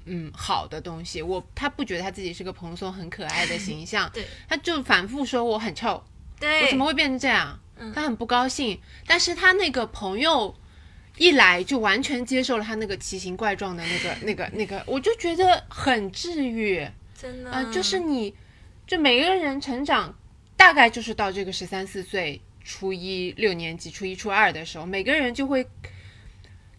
[0.05, 6.03] 嗯，好的东西，我他不觉得他自己是个蓬松很可爱的形象，对，他就反复说我很臭，
[6.39, 7.59] 对，我怎么会变成这样？
[7.93, 10.55] 他很不高兴，但是他那个朋友
[11.17, 16.87] 一来就完全接受了他那个奇形怪状的那个、 那个、那个，我就觉得很治愈。
[17.19, 18.33] 真的、啊，就是你，
[18.85, 20.15] 就每个人成长，
[20.55, 25.67] 大概就是到这个十三四岁，初一六年级、初一初二的时候，每个人就会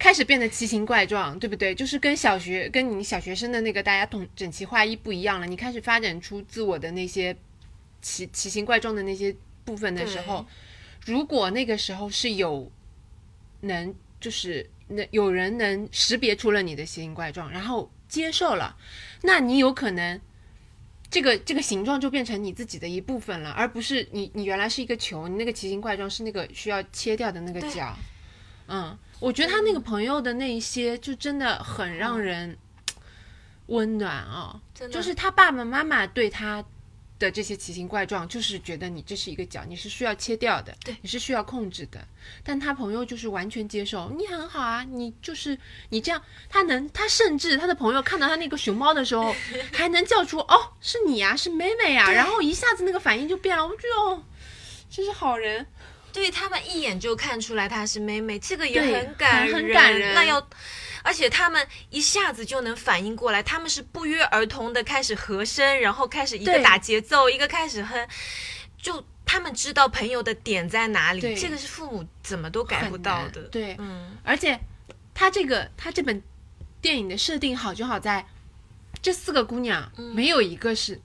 [0.04, 1.74] 开始变得奇形怪状，对不对？
[1.74, 7.34] 就是跟小学跟你小学生的那个大家统整齐划一不一样了，你开始发展出自我的那些
[8.02, 10.46] 奇奇形怪状的那些部分的时候，
[11.06, 12.70] 如果那个时候是有
[13.62, 18.76] 能就是能有人能识别出了你的奇形怪状，然后接受了，
[19.22, 20.20] 那你有可能
[21.10, 27.96] 这个这个形状就变成你自己的一部分了，而不是你你原来是一个球，你那个奇形怪状是那个需要切掉的那个角。
[28.68, 32.56] 嗯，我觉得他那个朋友的那一些就真的很让人
[33.66, 34.60] 温暖哦。
[34.74, 36.64] 真的就是他爸爸妈妈对他
[37.18, 42.06] 的这些奇形怪状，就是觉得你这是一个角，你是需要切掉的，对你是需要控制的。
[42.42, 45.56] 但他朋友就是完全接受，你很好啊，你就是
[45.90, 49.34] 你这样，他能，他甚至他的朋友看到他那个熊猫的时候，
[49.72, 54.22] 还能叫出哦，是你呀、是妹妹呀、然后一下子那个反应就变了，我觉得哦，
[54.90, 55.66] 真是好人。
[56.14, 60.48] 对他们一眼就看出来她是妹妹，这个也很感人很感人那要，
[61.02, 68.08] 而且他们一下子就能反应过来，他们是不约而同的开始和声，然后开始一个打节奏，一个开始哼，
[68.80, 73.42] 就他们知道朋友的点在哪里，这个是父母怎么都改不到的。
[73.48, 74.56] 对，嗯，而且
[75.12, 76.22] 他这个他这本
[76.80, 78.24] 电影的设定好就好在，
[79.02, 81.00] 这四个姑娘嗯没有一个是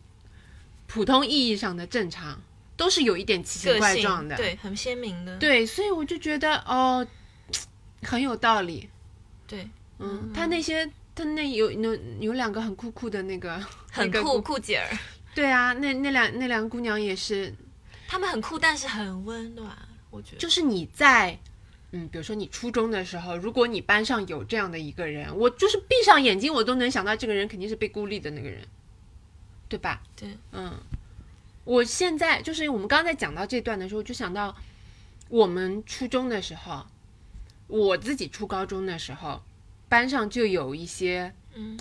[0.86, 2.40] 普通意义上的正常，
[2.80, 4.38] 都是有一点奇形怪状的。
[4.38, 5.38] 对，很鲜明的。
[5.38, 7.06] 对所以我就觉得哦，
[8.04, 8.90] 很有道理。
[9.46, 9.68] 对，
[10.00, 13.62] 嗯，他那些他那有有有两个很酷酷的那个，
[13.92, 14.42] 很酷。
[14.42, 14.98] 酷姐儿，
[15.36, 17.54] 对啊，那那两那两个姑娘也是，
[18.08, 19.78] 她们很酷，但是很温暖，
[20.10, 20.38] 我觉得。
[20.38, 21.38] 就是你在。
[21.92, 28.62] 嗯，比如说你初中的时候，如果你班上有这样的一个人，我就是闭上眼睛，我都能想到这个人肯定是被孤立的那个人，
[29.68, 30.00] 对吧？
[30.16, 30.72] 对，嗯，
[31.70, 34.58] 我现在就是我们刚才讲到这段的时候，就想到
[35.28, 36.84] 我们初中的时候，
[37.68, 39.44] 我自己初高中的时候，
[39.88, 41.80] 班上就有一些，嗯，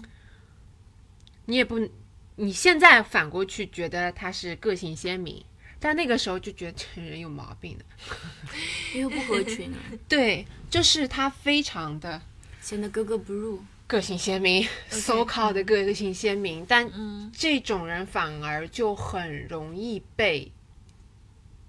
[1.46, 1.88] 你也不，
[2.36, 5.42] 你现在反过去觉得他是个性鲜明，
[5.80, 7.84] 但那个时候就觉得这人有毛病的。
[8.94, 12.20] 因为不合群啊，对，就是他非常的
[12.60, 13.64] 显得格格不入。
[13.88, 20.52] 个性鲜明，so called 的个性鲜明，但嗯这种人反而就很容易被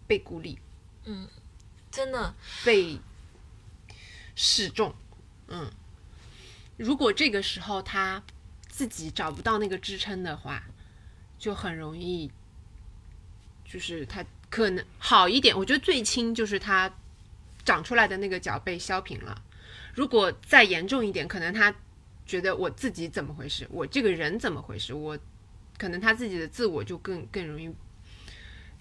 [0.05, 0.59] 被孤立。
[1.05, 1.27] 嗯
[1.89, 2.99] 真的，被
[4.35, 4.93] 示众。
[5.47, 5.71] 嗯，
[6.75, 8.21] 如果这个时候他
[8.67, 10.61] 自己找不到那个支撑的话，
[11.39, 12.29] 就很容易，
[13.63, 15.57] 就是他可能好一点。
[15.57, 16.93] 我觉得最轻就是他
[17.63, 19.41] 长出来的那个脚被削平了。
[19.93, 21.73] 如果再严重一点，可能他
[22.29, 25.17] 觉得我自己怎么回事，我这个人怎么回事，我
[25.79, 27.73] 可能他自己的自我就更更容易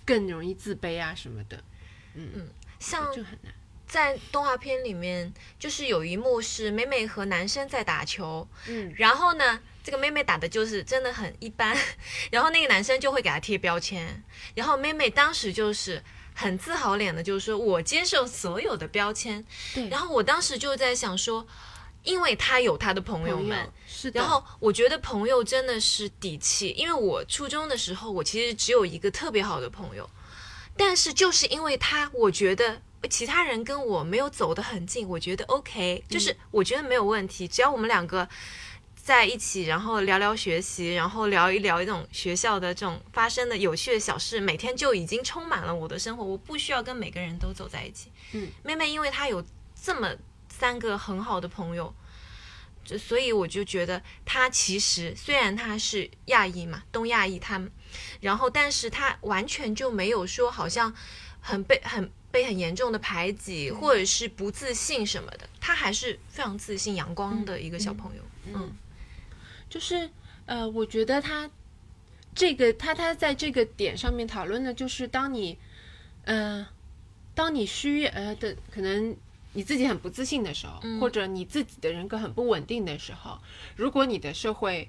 [0.04, 1.64] 更容易自卑啊什么的，
[2.12, 2.46] 嗯
[2.78, 3.54] 像就很难。
[3.86, 11.74] 在动画片里面，就是有一幕是妹妹和男生在打球，嗯，然后呢，这个妹妹打的就是真的很一般，
[12.30, 14.22] 然后那个男生就会给她贴标签，
[14.54, 19.42] 然后妹妹当时就是很自豪脸的，就是说我接受所有的标签，
[19.74, 19.88] 对。
[19.88, 21.46] 然后我当时就在想说，
[22.04, 23.72] 因为他有他的朋友们友。
[23.86, 30.08] 是的，然后我觉得朋友真的是底气，因为我初中的时候，我其实只有一个特别好的朋友，
[30.76, 32.80] 但是就是因为他，我觉得
[33.10, 38.28] 其他人跟我没有走得很近，我觉得 OK，就是我觉得没有问题，只要我们两个
[38.94, 48.12] 在一起，然后聊聊学习，然后聊一聊这种学校的这种发生的有趣的小事，每天就已经充满了我的生活，我不需要跟每个人都走在一起。
[48.32, 49.42] 嗯，妹妹因为她有
[49.80, 50.14] 这么
[50.58, 51.94] 三个很好的朋友。
[52.84, 57.70] 就所以我就觉得他其实虽然他是亚裔嘛，东亚裔，他们，
[58.20, 60.94] 然后但是他完全就没有说好像
[61.40, 68.22] 很被很被很严重的排挤，或者是不自信什么的，他还是非常自信、阳光的一个小朋友。
[68.54, 68.72] 嗯
[69.68, 70.08] 就是
[70.46, 71.50] 呃，我觉得他
[72.34, 75.58] 这个他他在这个点上面讨论的就是当你
[76.24, 76.66] 呃，
[77.34, 79.14] 当你需呃的可能
[79.54, 83.38] 你自己很不自信的时候，或者你自己的人格很不稳定的时候，
[83.76, 84.88] 如果你的社会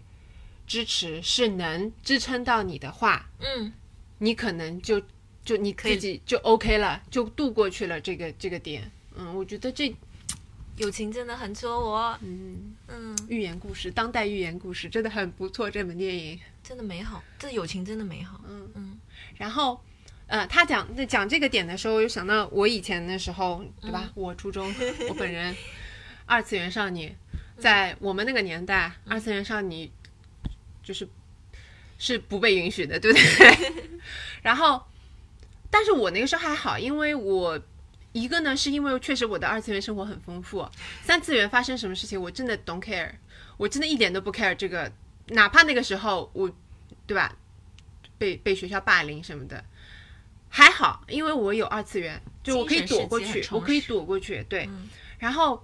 [0.67, 3.73] 支持是能支撑到你的话，嗯，
[4.19, 5.01] 你可能就
[5.43, 8.91] 就你自己就 OK 了，就度过去了这个这个点。
[9.15, 9.93] 嗯，我觉得这
[10.77, 12.17] 友情真的很戳我。
[12.21, 16.39] 嗯嗯，寓言故事，当代寓言故事真的很不错，这本电影。
[16.61, 18.39] 真的美好，这友情真的美好。
[18.47, 18.99] 嗯嗯
[19.37, 19.81] 然后，
[20.29, 24.11] 呃，他讲那讲这个点的时候，我就想到我以前的时候，对吧？
[24.13, 24.71] 我初中，
[25.09, 25.55] 我本人
[26.27, 27.15] 二次元少女，
[27.57, 29.91] 在我们那个年代，二次元少女
[30.83, 31.09] 就是
[31.97, 33.81] 是不被允许的，对不对？
[34.43, 34.83] 然后，
[35.71, 37.59] 但是我那个时候还好，因为我
[38.11, 40.63] 一个呢，是因为确实我的二次元生活很丰富，
[41.01, 43.11] 三次元发生什么事情，我真的 don't care，
[43.57, 44.91] 我真的一点都不 care 这个，
[45.29, 46.51] 哪怕那个时候我，
[47.07, 47.35] 对吧？
[48.19, 49.63] 被被学校霸凌什么的，
[50.49, 54.43] 还好，因为我有二次元，就我可以躲过去我可以躲过去。
[54.49, 54.89] 对，嗯
[55.19, 55.63] 然后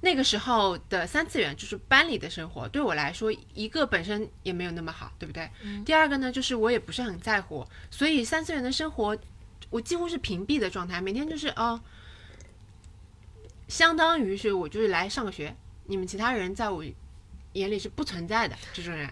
[0.00, 5.50] 那个时候的三次元就是班里的生活，对我来说，一个本身也没有那么好，对不对？
[5.84, 9.16] 第二个呢，就是我也不是很在乎，所以三次元的生活，
[9.70, 11.80] 我几乎是屏蔽的状态，每天就是哦，
[13.68, 15.54] 相当于是我就是来上个学，
[15.84, 16.84] 你们其他人在我
[17.52, 19.08] 眼里是不存在的这种人。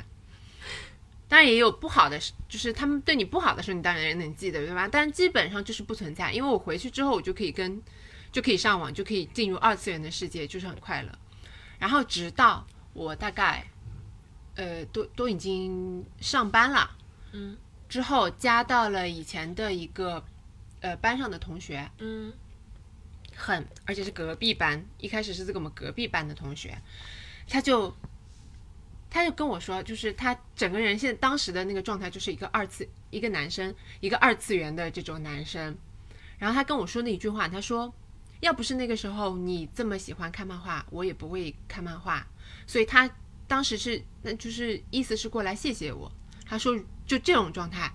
[1.28, 2.18] 当然也有不好的，
[2.48, 4.88] 就是他们对你不好的时候，你当然也能记得，对吧？
[4.88, 7.82] 但基本上就是不存在，因为我回去之后，我就可以跟。
[8.32, 11.18] 就可以上网，就可以进入二次元的世界，就是很快乐。
[11.78, 13.66] 然后直到我大概，
[14.56, 16.90] 呃，都都已经上班了，
[17.32, 17.56] 嗯，
[17.88, 20.22] 之后加到了以前的一个，
[20.80, 22.30] 呃，班上的同学，嗯，
[23.34, 26.76] 很，而且是隔壁班，一开始是这个我们隔壁班的同学，
[27.48, 27.96] 他就，
[29.10, 35.76] 他就跟我说，就是他整个人现在当时的那个状态，就是一个二次，一个男生，一个二次元的这种男生。
[36.38, 37.92] 然后他跟我说那一句话，他说。
[38.40, 42.24] 要不是那个时候你这么喜欢看漫画，我也不会看漫画。
[42.66, 43.10] 所以他
[43.48, 46.12] 当时是，那就是意思是过来谢谢我。
[46.44, 47.90] 他说就这种状态，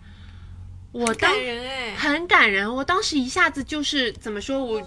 [0.92, 2.76] 我感人哎，很感人。
[2.76, 4.82] 我当时一下子就是怎么说，我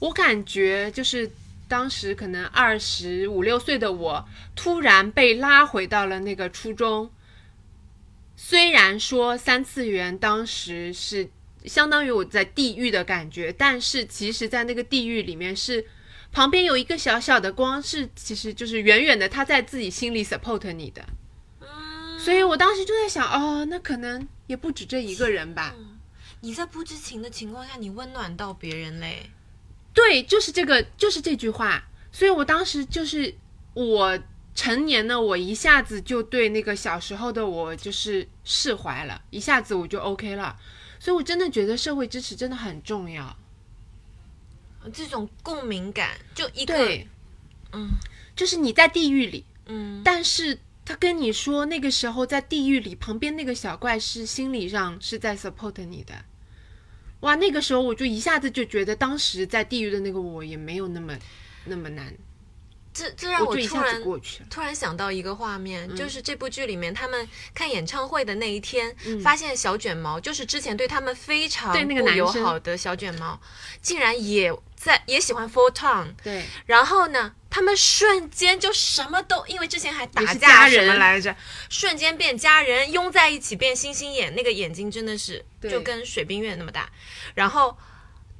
[0.00, 1.30] 我感觉就是
[1.68, 7.10] 当时可能二十五六岁的我，突然被拉回到了那个初中。
[8.34, 11.30] 虽然说三次元当时是。
[11.64, 15.84] 相当于我在地狱的感觉，但是其实，在那个地狱里面是
[16.32, 21.04] 旁边有一个小小的光，是其实就是远远的他在自己心里 support 你的。
[22.16, 25.74] 所以我当时就在想，哦，那可能也不止这一个人吧。
[26.40, 29.28] 你在不知情的情况下，你温暖到别人嘞。
[29.98, 31.82] 对，就是这个，就是这句话。
[32.12, 33.34] 所以我当时就是
[33.74, 34.16] 我
[34.54, 40.56] 成年了，我一下子就对那个小时候的我就是释怀了，一下子我就 OK 了。
[41.00, 43.36] 所以，我真的觉得社会支持真的很重要。
[44.92, 46.74] 这种共鸣感，就一个，
[47.72, 47.88] 嗯，
[48.36, 56.14] 就是你在地狱里，嗯，但是他跟你说，那个时候在地狱里，旁边那个小怪是心理上是在 support 你的。
[57.20, 61.18] 哇，那个时候我就一下子就觉得，当时在地狱的那个我也没有那么
[61.64, 62.14] 那么难。
[62.98, 64.02] 这这让我突然
[64.50, 68.92] 突然想到一个画面，就是这部剧里面他们看演唱会的那一天，
[69.22, 73.40] 发现小卷毛就是之前对他们非常不友好的小卷毛，
[73.80, 76.08] 竟然也在也喜欢 Four Town。
[76.24, 81.36] 对，然后呢，他们瞬间就什么都，因为之前还打架什么来着，
[81.70, 86.90] 瞬间变家人，拥在一起变星星眼，那个眼睛真的是就跟水冰月那么大，
[87.36, 87.78] 然后。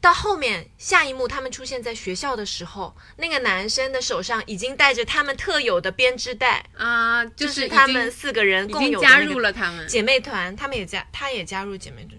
[0.00, 9.88] 到后面下一幕，他们出现在学校的时候，那个男生的手上已经带着他们特有的编织袋啊，就是他们四个人共有加入了他们。
[9.88, 12.16] 姐妹团，他们也加，他也加入姐妹团，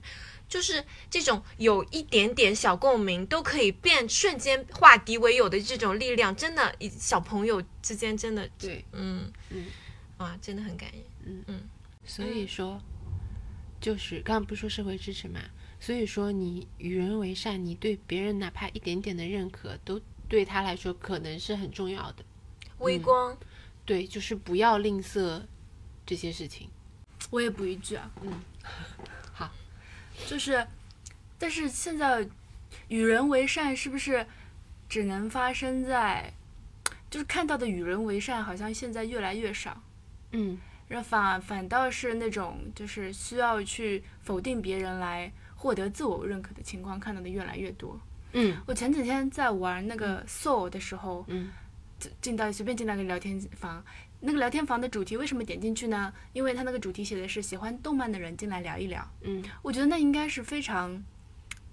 [0.50, 9.32] 就是这种有一点点小共鸣都可以变瞬间化敌为友的这种力量，真的，小朋友之间真的对，嗯。
[9.52, 9.66] 嗯，
[10.18, 11.44] 哇，真的很感人，嗯。
[11.48, 11.62] 嗯，
[12.04, 12.82] 所以说，
[13.80, 15.40] 就是刚刚不说社会支持嘛。
[15.82, 22.26] 所以说，你与人为善，你对别人哪怕一点点的认可，都对他来说可能是很重要的。
[22.80, 23.38] 微光，
[23.86, 25.42] 对，就是不要吝啬
[26.06, 26.70] 这些事情。
[27.30, 28.42] 我也补一句啊，嗯，
[29.32, 29.50] 好，
[30.28, 30.68] 就是，
[31.38, 32.28] 但是现在
[32.90, 34.28] 与人为善是不是
[34.90, 36.34] 只能发生在，
[37.10, 39.82] 就是看到的与人为善，好像现在越来越少。
[40.34, 40.60] 嗯，
[40.90, 45.32] 然后反反倒是那种就是需要去否定别人来。
[45.60, 48.00] 获得自我认可的情况看到的越来越多。
[48.32, 51.50] 嗯，我前几天在玩那个 Soul 的时候，嗯，
[52.22, 53.84] 进到随便进到个聊天房，
[54.22, 56.14] 那个聊天房的主题为什么点进去呢？
[56.32, 59.06] 因为它那个主题写的是喜欢动漫的人进来聊一聊。
[59.24, 61.04] 嗯，我觉得那应该是非常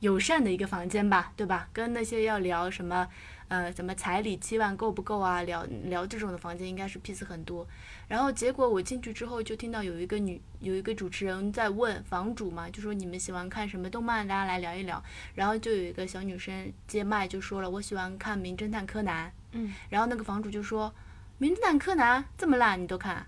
[0.00, 1.68] 友善的一个房间吧，对吧？
[1.72, 3.06] 跟那些要聊什么。
[3.48, 5.40] 呃，什么彩礼七万够不够啊？
[5.42, 7.64] 聊聊这种的房间应该是 peace 很多。
[8.08, 14.26] 然后结果我进去之后就听到有一个女，有一个主持人在问房主嘛，就说你们喜欢看什么动漫？
[14.26, 15.02] 大家来聊一聊。
[15.34, 19.32] 然后就有一个小女生接麦就说了，我喜欢看名侦探柯南。
[19.52, 19.74] 嗯。
[19.90, 20.94] 然后那个房主就说，
[21.38, 23.26] 名侦探柯南这么烂你都看？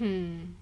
[0.00, 0.54] 嗯。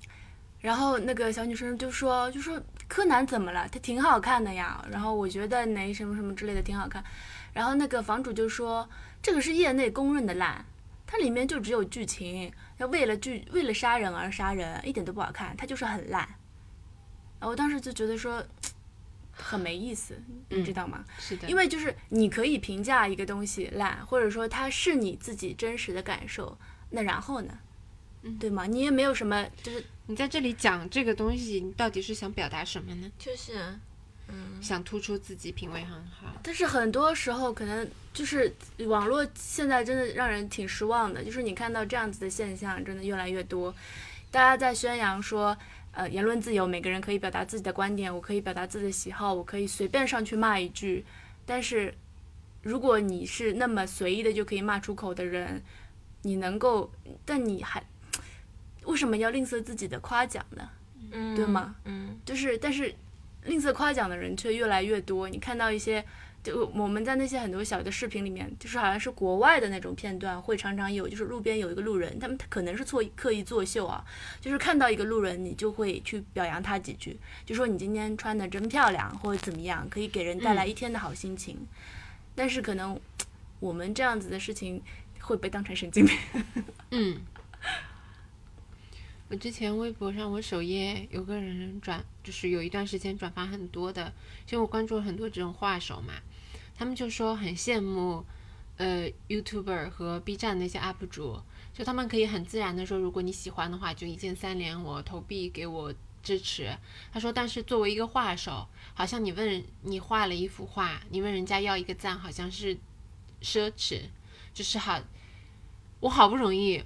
[0.60, 3.66] 然后那个小女生就说，就说柯南怎么了？
[3.72, 4.84] 他挺好看的呀。
[4.90, 7.02] 然后我觉得哪什么什么之类的挺好看。
[7.54, 8.86] 然后那个房主就说
[9.22, 10.64] ：“这个是业内公认的烂，
[11.10, 16.28] 它里面就只有剧情，要为了剧为了杀人而杀人，一点都不好看，它就是很烂。”
[17.40, 18.44] 我当时就觉得说
[19.32, 21.02] 很没意思，你知道吗？
[21.18, 26.58] 是的，因为就是你可以评价一个东西烂，或者说它是你自己真实的感受，
[26.90, 27.58] 那然后呢？
[28.38, 28.66] 对吗？
[28.66, 33.10] 你也没有什么，就是你在这里讲这个东西，你到底是想表达什么呢？
[33.16, 33.78] 就是。
[34.60, 36.34] 想突出自己品味很好。
[36.42, 38.52] 但是很多时候可能就是
[38.86, 43.74] 网络现在真的让人挺失望的，就是你看到这样子的现象真的越来越多，
[44.30, 45.56] 大家在宣扬说，
[45.92, 51.04] 呃，言论自由，每个人可以表达自己的观点，我可以表达自己的喜好，我可以随便上去骂一句，
[51.46, 51.94] 但是
[52.62, 55.62] 如果你是那么随意的就可以骂出口的人，
[56.22, 56.90] 你能够，
[57.24, 57.82] 但你还
[58.84, 60.68] 为什么要吝啬自己的夸奖呢？
[61.12, 61.74] 嗯，对吗？
[61.84, 62.94] 嗯就是，但是
[63.44, 65.28] 吝啬夸奖的人却越来越多。
[65.28, 66.04] 你看到一些，
[66.42, 74.04] 就我们在那些很多小的视频里面，就是好像是国外的那种片段，会常常有，就是路边有一个路人，他们可能是错刻意作秀啊，
[74.40, 81.66] 就是看到一个路人，你就会去表扬他几句，就说你今天穿的真漂亮，或者怎么样，可以给人带来一天的好心情。
[82.34, 82.98] 但是可能
[83.58, 84.80] 我们这样子的事情
[85.20, 86.16] 会被当成神经病。
[86.92, 87.18] 嗯，
[89.30, 94.10] 我之前微博上我首页有个人转，就是有一段时间转发很多的，
[94.46, 96.14] 就我关注了很多这种画手嘛，
[96.74, 98.24] 他们就说很羡慕，
[98.78, 101.42] 呃，YouTuber 和 B 站那些 UP 主，
[101.74, 106.74] 就他们可以很自然的说，如果你喜欢的话，就一键三连我投币给我支持。
[107.12, 112.74] 他说，但是作为一个画手，好像你问你画了一幅画，你问人家要一个赞，好像是
[113.42, 114.04] 奢侈，
[114.54, 114.98] 就是好，
[116.00, 116.82] 我好不容易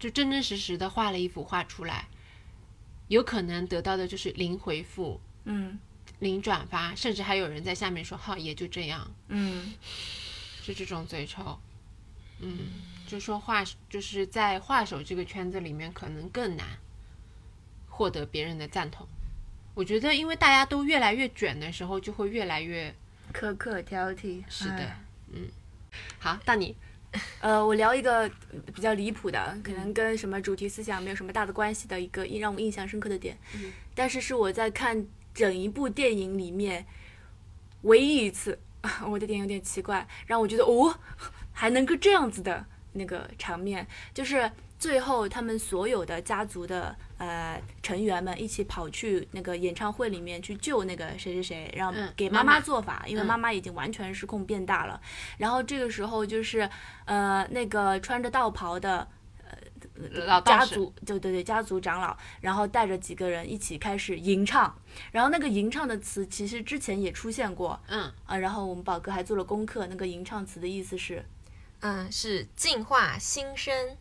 [0.00, 2.08] 就真真实实的画了一幅画出来，
[3.06, 5.78] 有可能得到的就是零回复、嗯
[6.18, 9.72] 零转发，甚至还有人在下面说“好，也就这样嗯”，
[10.62, 11.58] 是这种嘴臭。
[12.40, 12.58] 嗯，
[13.06, 16.66] 就说画就是在画手这个圈子里面，可能更难
[17.88, 19.06] 获得别人的赞同。
[19.74, 22.94] 我觉得，因为大家都越来越卷的时候，就会越来越
[23.32, 24.42] 苛刻挑剔。
[24.48, 25.00] 是的哎。
[25.32, 25.48] 嗯，
[26.18, 26.74] 好，到你。
[27.40, 28.30] 呃，我聊一个
[28.74, 33.36] 比较离谱的，可能跟什么主题思想没有什么大的关系的一个印让我印象深刻的点，
[33.94, 36.86] 但是是我在看整一部电影里面
[37.82, 38.58] 唯一一次，
[39.08, 40.98] 我的点有点奇怪，让我觉得哦，
[41.52, 52.58] 还能够这样子的那个场面，就是最后他们所有的家族的呃成员们一起跑去那个演唱会里面去救那个谁谁谁，让嗯给妈妈。
[52.60, 53.26] 做法，因为嗯。
[53.26, 55.00] 妈妈已经完全失控变大了。
[55.36, 56.68] 然后这个时候就是
[57.04, 59.06] 呃那个穿着道袍的
[60.26, 64.74] 老家族，对对对，家族长老，然后带着几个人一起开始吟唱，
[65.12, 71.24] 然后那个吟唱的词其实之前也出现过嗯，啊，然后我们宝哥还做了功课，那个吟唱词的意思是，
[71.80, 73.96] 嗯，是净化心身，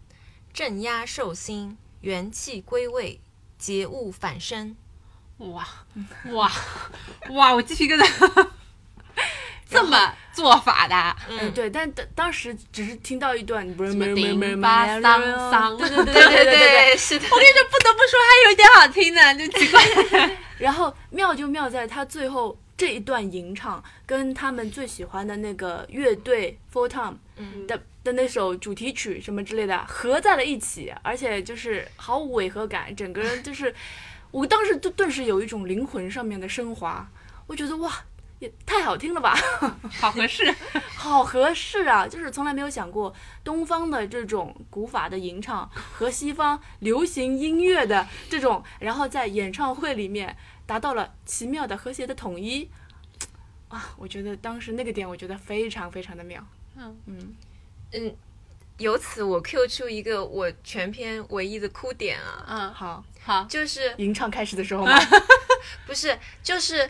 [0.53, 3.19] 镇压兽心，元气归位，
[3.57, 4.75] 节物返身，
[5.37, 5.67] 哇
[6.31, 6.51] 哇
[7.29, 7.53] 哇！
[7.53, 8.47] 我继续跟他
[9.69, 14.05] 这么做法的，嗯，对，但当当时只是听到一段，不是吗？
[14.15, 17.25] 叮巴桑桑，对对对对对，是的。
[17.29, 20.37] 我跟你说，不得不说，还有点好听呢，就奇怪。
[20.57, 22.57] 然后妙就妙在它最后。
[22.79, 33.75] 这一段吟唱跟他们最喜欢的那个乐队 Four Tom 嗯的的那首主题曲什么之类的合在了一起，而且就是毫无违和感，整个人就是，
[34.31, 37.05] 我当时就顿时有一种灵魂上面的升华，
[37.47, 37.91] 我觉得哇。
[38.39, 39.35] 也太好听了吧，
[39.99, 40.49] 好合适。
[40.95, 42.07] 好合适啊！
[42.07, 43.13] 就是从来没有想过
[43.43, 50.37] 东方的这种古法的吟唱和西方流行音乐的这种，然后在演唱会里面
[50.69, 52.69] 达到了奇妙的和谐的统一。
[53.69, 56.45] 啊，我觉得当时那个点，我觉得非常非常的妙。
[56.75, 56.95] 嗯。
[57.07, 57.35] 嗯。
[57.93, 58.15] 嗯，
[58.77, 64.95] 由此我 Q 出一个我全篇唯一的哭点啊，嗯，好，好，就是吟唱开始的时候嘛，
[65.87, 66.87] 不是就是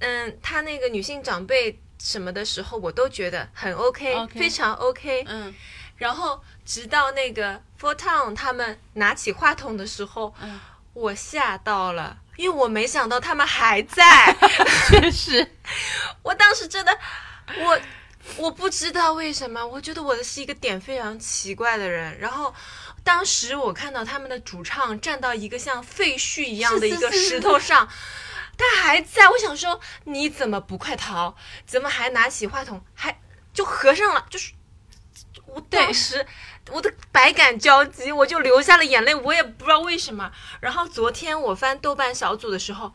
[0.00, 5.24] 嗯，他那个女性长辈什么的时候，我都觉得很 OK，, OK 非常 OK。
[5.26, 5.54] 嗯。
[5.96, 10.60] 然后直到那个 Four Town 他们拿起话筒的时候，嗯，
[10.92, 14.34] 我吓到了，因为我没想到他们还在。
[14.88, 15.56] 确实，
[16.22, 16.98] 我当时真的，
[17.58, 17.80] 我
[18.36, 22.18] 我不知道为什么，我觉得我的是一个点非常奇怪的人。
[22.18, 22.54] 然后
[23.04, 27.88] 当时我看到他们的主唱站到一个像废墟一样的一个石头上，
[28.56, 31.34] 他还在，我想说你怎么不快逃？
[31.66, 33.20] 怎么还拿起话筒，还
[33.52, 34.26] 就合上了？
[34.30, 34.52] 就是
[35.46, 36.24] 我当时
[36.70, 40.30] 我都百感交集，我就流下了眼泪，我也不知道为什么。
[40.60, 42.92] 然后昨天我翻豆瓣小组的时候，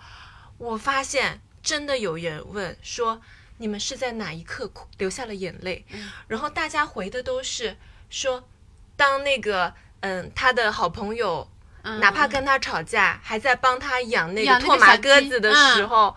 [0.57, 3.21] 我发现真的有人问说
[3.57, 5.85] 你们是在哪一刻哭流下了眼泪？
[6.27, 7.75] 然后大家回的都是
[8.09, 8.47] 说，
[8.95, 11.49] 当那个嗯他的好朋友
[11.81, 16.15] 嗯哪怕跟他吵架，还在帮他养那个个拓马小鸡鸽子的时嗯候。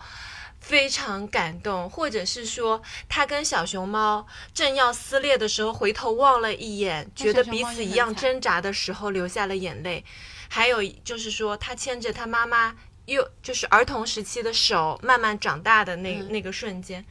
[0.61, 10.05] 非常感动，或者是说他跟小熊猫正要撕裂的时候，回头望了一眼，觉得彼此一样挣扎的时候流下了眼泪。
[10.47, 17.05] 还有就是说，他牵着他妈妈又就是儿童时期的手慢慢长大的那、那个瞬间，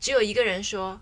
[0.00, 1.00] 只有一个人说，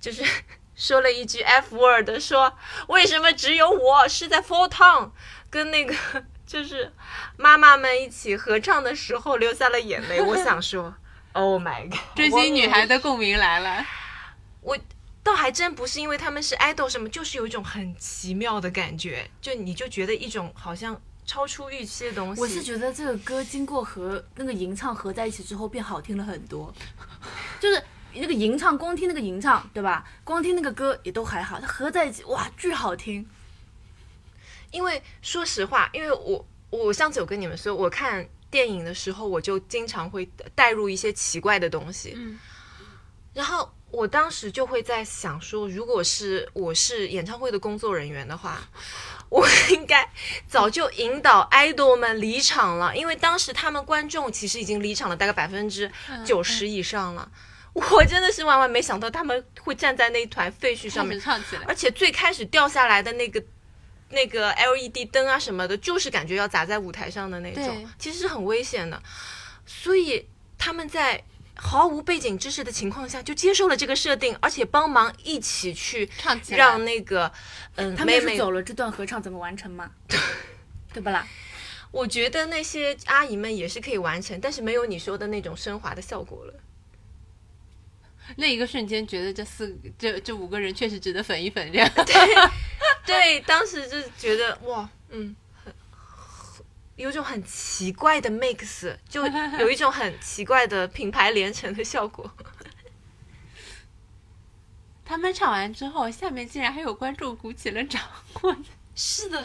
[0.00, 0.24] 就是
[0.74, 5.10] 说了一句 F word，说为什么只有我是在 Full Town
[5.50, 5.94] 跟那个
[6.48, 6.90] 就是
[7.36, 10.18] 妈妈们一起合唱的时候流下了眼泪。
[10.24, 10.94] 我想说
[11.32, 13.84] ，Oh my god，追星女孩的共鸣来了。
[14.62, 14.76] 我
[15.22, 22.40] 倒还真不是因为他们是 idol 什么，就是有一种很奇妙的感觉，就你就觉得一种好像超出预期的东西。
[22.40, 26.74] 我是觉得这个歌经过和那个吟唱合在一起之后变好听了很多，
[27.60, 27.82] 就是
[28.14, 30.02] 那个吟唱，光听那个吟唱，对吧？
[30.24, 33.28] 光听那个歌也都还好，它合在一起，哇，巨好听。
[34.70, 42.38] 因为说实话，因为我我上次有跟你们说，我看电影的时候，我就经常会带入一些奇怪的东西，嗯，
[43.34, 48.60] 然后我当时就会在想说，如果是我是演唱会的工作人员的话，
[49.30, 50.10] 我应该
[50.46, 55.90] 早就引导 idol 们离场了，因为当时他们观众其实已经离场了大概百分之
[56.24, 57.30] 九十以上了。
[57.74, 63.40] 我真的是万万没想到他们会站在那一团废墟上面，唱起来，而且最开始掉下来的那个
[64.10, 69.02] 那个 LED 灯啊什么的，就是感觉要砸在舞台上的那种，其实是很危险的。
[69.66, 71.22] 所以他们在
[71.54, 77.30] 毫无背景知识的情况下就接受了这个设定，而且帮忙一起去唱让那个
[77.76, 79.90] 嗯他们走了这段合唱怎么完成嘛？
[80.92, 81.26] 对不啦？
[81.90, 86.54] 我觉得那些阿姨们也是可以完成，但是没有你说的那种升华的效果了。
[88.36, 92.14] 那一个瞬间觉得这四这这五个人确实值得粉一粉，这样 对，
[93.46, 95.34] 当时就觉得哇，嗯，
[95.64, 95.72] 很
[96.96, 99.26] 有种很奇怪的 mix，就
[99.58, 102.30] 有一种很奇怪的品牌连成的效果。
[105.04, 108.02] 他们唱完之后，下面竟然还有观众鼓起了掌，
[108.42, 108.56] 我
[108.94, 109.42] 是的，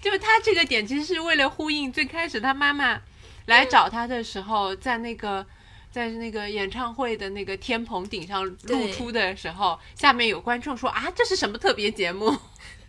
[0.00, 3.00] 就是他这个点其实是为了呼应最开始他妈妈
[3.46, 5.44] 来找他的时候，在那个
[5.90, 12.38] 在那个演唱会的那个天棚顶上露出的时候，下面有观众说啊，这是什么特别节目？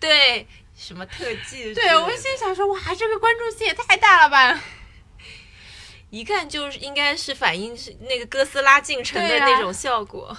[0.03, 1.73] 对，什么特技？
[1.73, 4.61] 对我心想说，哇，这个关注性也太大了吧！
[6.11, 10.37] 一看就是应该是反映是那个哥斯拉进城的那种效果。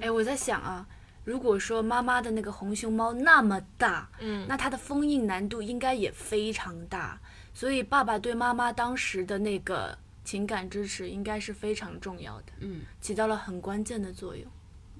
[0.00, 0.86] 哎，我在想啊，
[1.24, 7.18] 如果说妈妈的那个红熊猫那么大，嗯，那它的封印难度应该也非常大，
[7.54, 14.44] 所以爸爸对妈妈当时的那个情感支持应该是非常重要的，嗯起到了很关键的作用。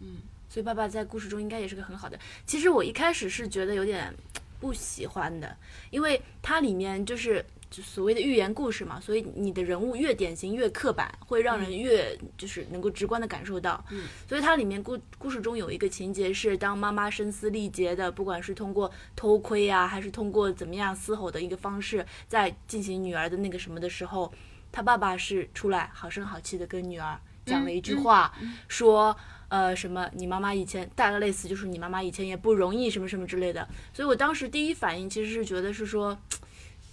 [0.01, 0.17] 嗯，
[0.53, 2.19] 所以爸爸在故事中应该也是个很好的。
[2.45, 4.15] 其实我一开始是觉得有点
[4.61, 5.57] 不喜欢的，
[5.89, 13.83] 因为它里面就是就所谓的寓言故事嘛，所以你的人物越典型越刻板，会让人越就是能够直观的感受到。
[13.89, 24.31] 嗯，所以它里面故故事中有一个情节是，当妈妈声嘶力竭的，不管是通过偷窥啊，还是通过怎么样嘶吼的一个方式，在进行女儿的那个什么的时候，
[24.71, 28.31] 他爸爸是出来好声好气的跟女儿讲了一句话，
[28.69, 29.17] 说。
[29.53, 30.11] 呃，什么？
[30.15, 33.69] 你妈妈以前大概类似就是你妈妈以前也不容易，什么什么之类的。
[33.93, 36.19] 所以我当时第一反应其实是觉得是说，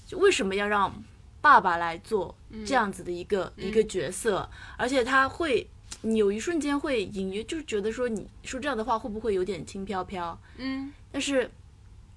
[0.05, 0.93] 就为什么要让
[1.39, 2.35] 爸爸来做
[2.65, 5.65] 这样子的一个、一个角色，而且他会，
[6.01, 10.37] 你有一瞬间会隐约就是觉得说你说这样的话会不会有点轻飘飘？
[10.57, 11.49] 嗯，但是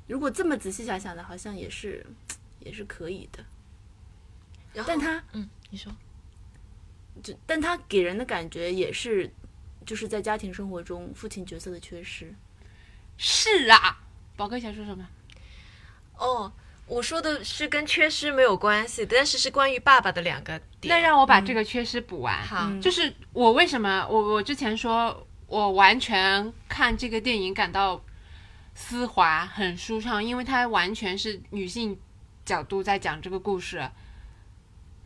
[0.09, 2.05] 如果这么仔细想想的，好像也是
[2.59, 3.45] 也是可以的。
[4.75, 5.93] 然后但他嗯，你说
[7.23, 9.31] 就但他给人的感觉也是，
[9.85, 12.35] 就是在家庭生活中父亲角色的缺失。
[13.17, 13.99] 是啊。
[14.37, 15.07] 宝哥想说什么？
[16.17, 16.51] 哦，
[16.87, 20.95] 我说的是跟缺失没有关系，但是是关于爸爸的两个点。
[20.95, 22.43] 那让我把这个缺失补完。
[22.43, 28.03] 好，嗯就是我为什么我我之前说我完全看这个电影感到
[28.75, 31.99] 丝滑很舒畅，因为它完全是女性
[32.45, 33.89] 角度在讲这个故事。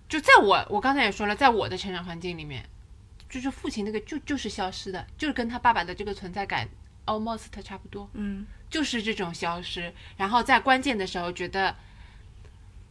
[0.08, 2.64] 就在我我刚才也说了，在我的成长环境里面，
[3.28, 6.68] 就是父亲那个就就是消失的，就是跟他爸爸的这个存在感
[7.06, 8.08] almost 差不多。
[8.14, 11.74] 嗯，就是这种消失，然后在关键的时候觉得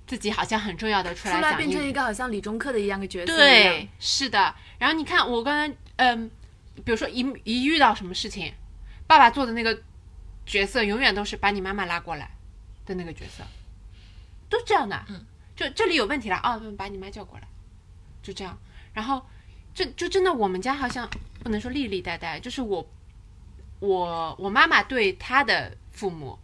[0.05, 3.35] 自己好像很重要的出出来来讲一变成一个好像理中客的一样的角色。
[3.35, 4.53] 对，是的。
[4.77, 6.29] 然后你看，我刚才嗯，
[6.83, 8.53] 比如说一一遇到什么事情，
[9.07, 9.81] 爸爸做的那个
[10.45, 12.29] 角色永远都是把你妈妈拉过来
[12.85, 13.43] 的那个角色，
[14.49, 15.05] 都这样的。
[15.09, 15.25] 嗯，
[15.55, 17.47] 就这里有问题了啊，把你妈叫过来，
[18.21, 18.57] 就这样。
[18.93, 19.25] 然后
[19.75, 21.07] 这就真的我们家好像
[21.43, 22.89] 不能说历历代代，就是我
[23.79, 26.39] 我我妈妈对她的父母。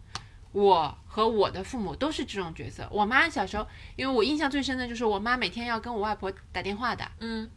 [0.52, 2.86] 我和我的父母都是这种角色。
[2.92, 3.66] 我妈小时候，
[3.96, 7.50] 因为我印象最深的就是我妈每天要跟我外婆打电话的，嗯，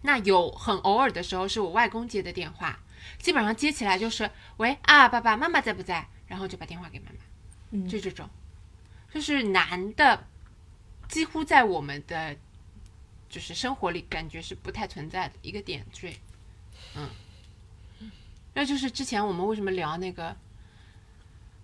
[0.00, 2.76] 那有很偶尔的时候是我外公接的电话，
[3.20, 6.08] 基本上接起来就是喂啊，爸爸妈妈在不在？
[6.26, 7.18] 然后就把电话给妈妈，
[7.70, 8.28] 嗯就这种，
[9.14, 10.26] 就是男的
[11.06, 12.36] 几乎在我们的
[13.32, 16.14] 就是生活里感觉是不太存在的一个点缀，
[16.94, 17.08] 嗯，
[18.52, 20.36] 那就是之前我们为什么聊那个，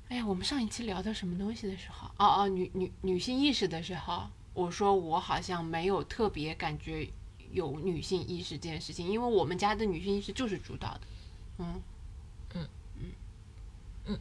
[0.08, 7.06] 哎呀，我们上一期聊的什么东西的时候，哦哦，女女女性意识的时候，我说我好像没有特别感觉
[7.52, 11.00] 有女性意识这件事情，因为我们家的女性意识就是主导的，
[11.58, 11.82] 嗯。
[12.54, 12.68] 嗯。
[12.96, 13.12] 嗯。
[14.06, 14.18] 嗯，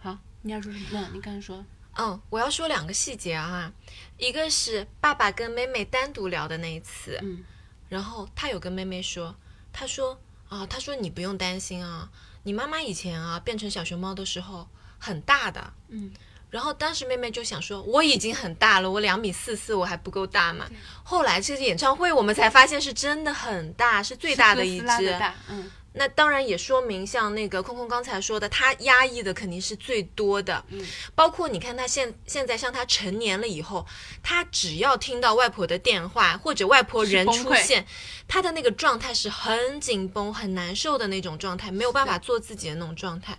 [0.00, 0.86] 好，你要说什么？
[0.92, 1.64] 那你刚才说，
[2.00, 3.70] 嗯，我要说两个细节啊，
[4.16, 7.44] 一个是爸爸跟妹妹单独聊的那一次，嗯
[7.90, 9.34] 然后他有跟妹妹说，
[9.70, 12.08] 他说啊，他说你不用担心啊，
[12.44, 14.66] 你妈妈以前啊变成小熊猫的时候
[14.98, 16.10] 很大的，嗯，
[16.48, 20.70] 然后当时妹妹就想说，我已经很大了，我两米四四，我还不够大嘛。
[21.04, 25.20] 后来这个演唱会我们才发现是真的很大，是最大的一只。
[25.48, 30.64] 嗯那当然也说明，像那个空空刚才说的，他压抑的肯定是最多的。
[30.68, 30.86] 嗯，
[31.16, 33.84] 包括你看他现现在像他成年了以后，
[34.22, 37.84] 他只要听到外婆的电话或者外婆人出现，
[38.28, 43.36] 他的那个状态是很紧绷、很难受的那种状态，没有办法做自己的那种状态。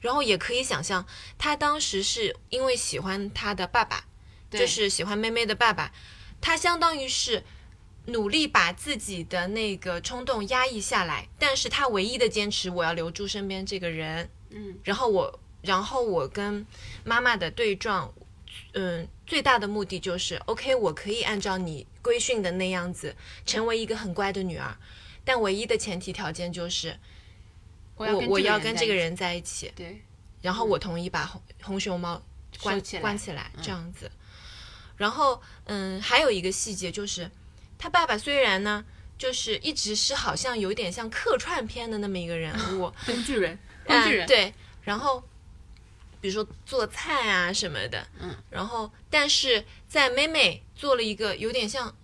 [0.00, 4.04] 然后也可以想象，他当时是因为喜欢他的爸爸，
[4.50, 5.92] 就是喜欢妹妹的爸爸，
[6.40, 7.44] 他相当于是
[8.06, 14.78] 努力把自己的那个冲动压抑下来，但是他唯一的坚持，我要留住身边这个人，嗯。
[14.82, 16.66] 然后我，然后我跟
[17.04, 18.12] 妈妈的对撞，
[18.72, 24.76] 嗯，最大的目的就是，OK，我可以按照你规训的那样子，成为一个很乖的女儿，
[25.24, 26.98] 但唯一的前提条件就是，
[27.96, 30.02] 我要我我要跟这个人在一起，对，
[30.40, 32.20] 然后我同意把红红熊猫
[32.62, 34.10] 关起关起来嗯这样子。
[34.96, 37.30] 然后，嗯，还有一个细节就是，
[37.82, 38.84] 他爸爸虽然呢，
[39.16, 44.52] 就是一直是好像有点像客串片的那么一个人物，工具人，工具人嗯、对，
[44.82, 45.24] 然后
[46.20, 51.96] 比如说做菜啊什么的，嗯，然后但是在妹妹做了一个有点像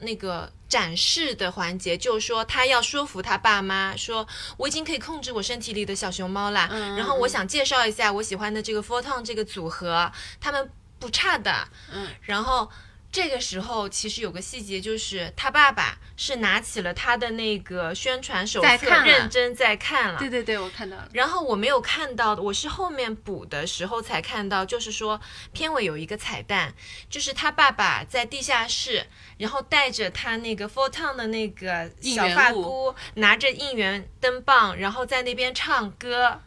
[0.00, 4.26] 那个展示的环节，就是说她要说服他爸妈，说
[4.56, 10.10] 我已经可以控制我身体里的小熊猫啦，嗯然后我想介绍一下我喜欢的这个 Four Tone 这个组合，
[10.40, 10.68] 他们
[10.98, 12.68] 不差的，嗯，然后。
[13.12, 20.18] 这个时候其实有个细节，就是他爸爸是拿起了他的那个宣传手册，认真在看了。
[20.20, 25.20] 对对对，我看到了，然后我没有看到，我是后面补的时候才看到，就是说
[25.52, 26.72] 片尾有一个彩蛋，
[27.08, 29.04] 就是他爸爸在地下室，
[29.38, 36.40] 然后带着他那个 Four Town 的那个小发箍，拿着应援灯棒，然后在那边唱歌，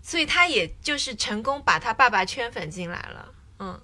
[0.00, 3.82] 所以他也就是成功把他爸爸圈粉进来了，嗯。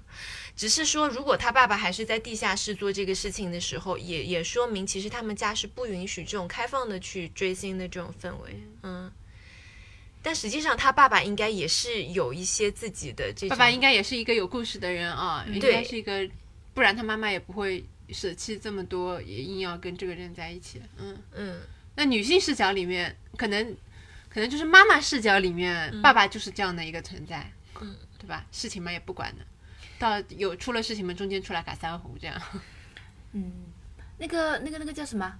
[0.59, 9.11] 只是说，如果他爸爸还是在地下室做这个事情的时候，也也说明其实他们家是不允许这种开放的去追星的这种氛围，嗯。
[10.21, 13.49] 但实际上，他爸爸应该也是有一些自己的这。
[13.49, 16.29] 爸爸应该也是一个有故事的人啊，应该是一个，
[16.75, 20.83] 不然他妈妈也不会舍弃这么多，也硬要跟这个人在一起。
[20.99, 21.61] 嗯嗯，
[21.95, 23.77] 那女性视角里面，可能
[24.29, 27.49] 可能就是妈妈视角里面，爸爸就是这样的一个存在，
[27.81, 28.45] 嗯，对吧？
[28.51, 29.47] 事情嘛也不管的。
[29.99, 32.41] 到有出了事情嘛，中间出来改三胡这样。
[33.33, 33.53] 嗯，
[34.19, 35.33] 那个那个那个叫什么？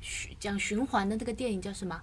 [0.00, 2.00] 循讲循环的那个电影叫什么？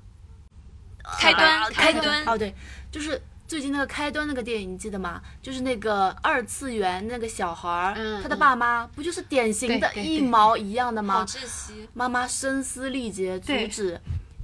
[1.19, 2.53] 开端啊开端哦，对，
[2.91, 5.21] 就是最近那个开端那个电影，你记得吗？
[5.41, 11.25] 就是那个二次元那个小孩儿，嗯他的爸妈不就是典型的一毛一样的好吗？
[11.25, 11.87] 窒息。
[11.93, 13.99] 妈妈声嘶力竭阻止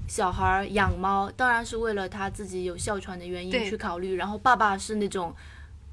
[0.08, 4.16] 小孩儿养猫，当然是为了他自己有哮喘的原因去考虑。
[4.16, 5.36] 然后爸爸是那种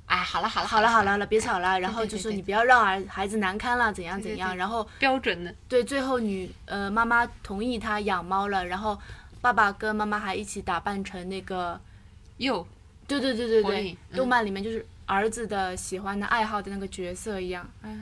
[0.06, 4.56] 哎，好了好了好了好了好了，别吵了，然后就说你不要让儿孩子难堪了，怎样怎样。
[4.56, 8.98] 然后标准的，对，最后女呃妈妈同意他养猫了，然后
[9.40, 11.80] 爸爸跟妈妈还一起打扮成那个，
[12.36, 12.66] 又
[13.06, 17.96] 对对对对对动漫里面就是儿子的喜欢的爱好的那个角色一样，哎。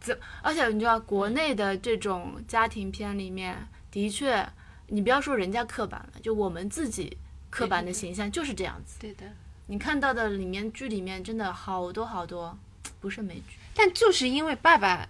[0.00, 0.18] 怎？
[0.40, 4.48] 而且你知道，国内的这种家庭片里面，的确，
[4.86, 7.18] 你不要说人家刻板了，就我们自己
[7.50, 8.96] 刻板的形象就是这样子。
[8.98, 9.26] 对的。
[9.70, 12.58] 你看到的里面剧里面真的好多好多，
[12.98, 13.54] 不胜枚举。
[13.72, 15.08] 但就是因为爸爸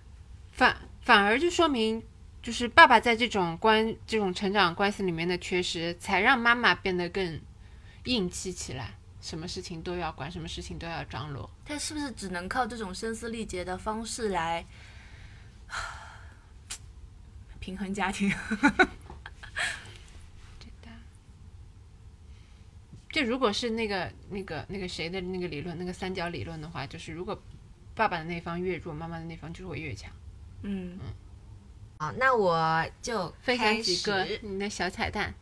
[0.52, 2.02] 反反而就说明，
[2.42, 7.40] 就是爸爸在这种关这种成长关系里面的缺失，才让妈妈变得更
[8.04, 11.48] 硬气起来，什么事情都要管，什么事情都要张罗。
[11.64, 14.66] 他是不是只能靠这种声嘶力竭的方式来
[17.60, 18.30] 平衡家庭？
[23.12, 27.40] 就如果是那个那个那个谁的那个理论，那个三角理论的话，就是如果
[27.94, 30.10] 爸爸的那方越弱，妈妈的那方就会越强。
[30.62, 31.12] 嗯嗯，
[31.98, 35.34] 好，那我就分享几个你的小彩蛋。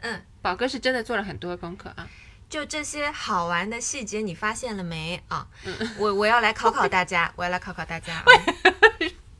[0.00, 2.08] 嗯，宝哥是真的做了很多功课啊。
[2.48, 5.48] 就这些好玩的细节，你发现了没啊？
[5.64, 8.24] 嗯我我要来考考大家，我要来考考大家啊。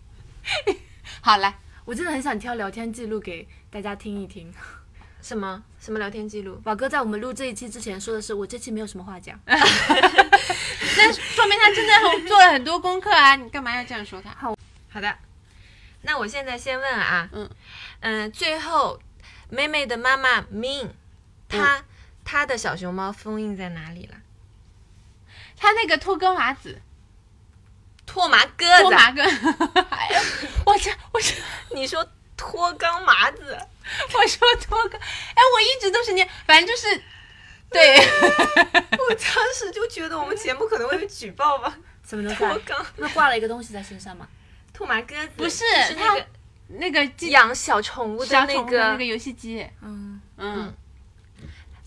[1.22, 4.52] 好来，我真的很想挑聊天记录给大家听一听。
[5.26, 6.54] 什么什么聊天记录？
[6.62, 9.36] 宝哥在我们录这一期之前说的是，我这期没有什么话讲。
[9.44, 13.34] 那说明他真的很做了很多功课啊！
[13.34, 14.30] 你干嘛要这样说他？
[14.38, 14.56] 好
[14.88, 15.18] 好的，
[16.02, 17.50] 那我现在先问啊，嗯
[17.98, 19.00] 嗯，最后
[19.48, 20.90] 妹妹的妈妈 Min，
[21.48, 21.82] 她、
[22.24, 24.18] 她的小熊猫封印在哪里了？
[25.56, 26.80] 他那个脱钩麻子，
[28.06, 29.22] 脱麻哥子，脱麻哥，
[29.90, 30.22] 哎呀，
[30.66, 31.34] 我这我这
[31.74, 33.58] 你说脱肛麻子，
[34.14, 37.02] 我说脱肛，哎，我一直都是念，反正就是，
[37.70, 41.76] 对， 我当时就觉得我们节目可能会被举报吧。
[42.08, 42.58] 什么东西、脱啊？
[42.66, 44.28] 肛那挂了一个东西在身上吗？
[44.72, 46.26] 兔麻鸽子不是是那个
[46.68, 50.74] 那个养小宠物的那个那个游戏机，嗯，嗯，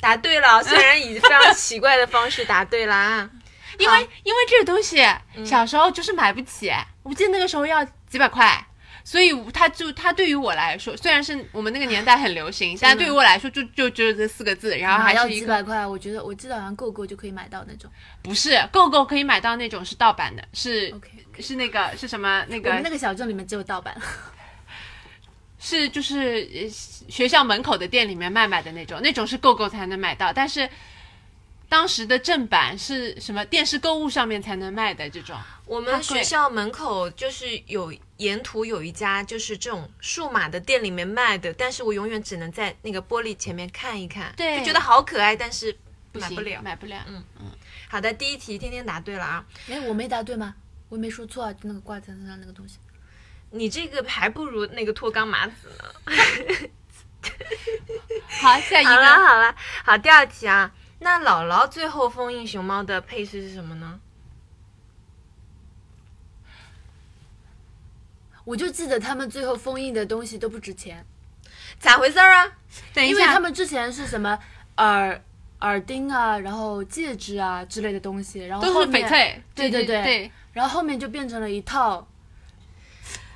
[0.01, 3.29] 答对了， 虽然以非常奇怪的方式答对了啊。
[3.77, 4.97] 因为因为这个东西
[5.45, 6.69] 小时候就是买不起，
[7.03, 8.65] 我记得那个时候要几百块。
[9.09, 17.89] 所以他就他对于我来说，虽然是我们那个年代很流行，但对于我来说就就只有这四个字，然后还要几百块，我觉得我记得好像购购就可以买到那种。
[18.21, 20.93] 不是购购可以买到那种是盗版的，是
[21.39, 23.99] 是那个是什么那个我们那个个小镇里面只有盗版。
[25.57, 26.69] 是就是呃
[27.09, 30.69] 学校门口的店里面卖卖的那种，那种是购购才能买到，但是
[31.69, 35.39] 当时的正版是什么电视购物上面才能卖的这种。
[35.65, 45.77] 我们学校门口就是有沿途有一家就是这种数码的店里面卖的，但是我永远只能在那个玻璃前面看一看，对就觉得好可爱，但是
[46.13, 46.59] 买不了。
[46.63, 46.97] 买不了。
[47.07, 47.51] 嗯嗯
[47.87, 50.55] 好的，第一题天天答对了啊，哎，我没答对吗？
[50.89, 52.79] 我也没说错啊，就那个挂在身上那个东西。
[53.51, 55.85] 你这个还不如那个脱肛麻子呢。
[58.41, 63.99] 好，下一好了个好了，好，第二题啊，那姥姥最后封印熊猫的配饰是什么呢？
[68.45, 71.05] 我就记得他们最后封印的东西都不值钱，
[71.79, 72.51] 咋回事儿啊？
[72.93, 74.37] 等一下因为他，们之前是什么
[74.77, 75.21] 耳
[75.59, 79.43] 耳钉啊，然后戒指啊之类的东西，然后都是翡翠。
[79.53, 80.31] 对对对对。
[80.51, 82.07] 然后后面就变成了一套。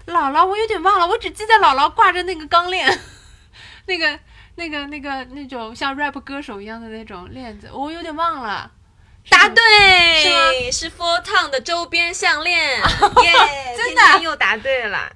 [0.07, 2.99] 姥姥，我有点忘了，我只记得姥姥挂着那个钢链，
[3.85, 4.19] 那个、
[4.55, 8.71] 那个、那个那种像 rap 歌手一样的那种链子，我有点忘了。
[9.29, 12.83] 答对，是 Four Town 的周边项链，耶！
[13.77, 15.09] 真的又答对了。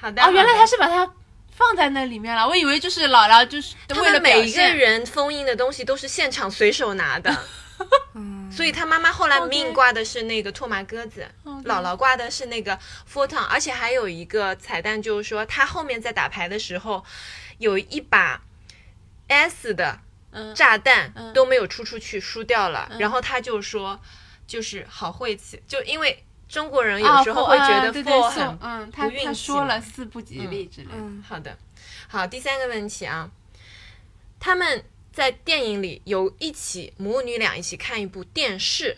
[0.00, 1.10] 好的，哦，原来他是把它
[1.50, 4.62] 放在那里面了，我以为就是姥姥就是他为了们每一个。
[4.62, 7.36] 人封印的东西都是现场随手拿的，
[8.14, 11.26] 嗯，所以他妈妈后来命挂的是那个拓麻鸽子
[11.64, 12.78] 姥姥挂的是那个
[13.12, 17.04] Four Town，而且还有一个彩蛋，就是说他后面在打牌的时候
[17.58, 18.40] 有一把
[19.28, 20.00] S 的
[20.32, 21.32] 嗯，炸弹嗯。
[21.32, 24.00] 都没有出出去，输掉了，然后他就说
[24.46, 30.94] 就是好晦气，就因为中国人有时候会觉得啊对对 four 很嗯，他运他说了四不吉利之类的。
[30.96, 31.56] 嗯，好的，
[32.08, 33.30] 好，第三个问题啊，
[34.40, 38.96] 他们在电影里有一起母女俩一起看一部电视，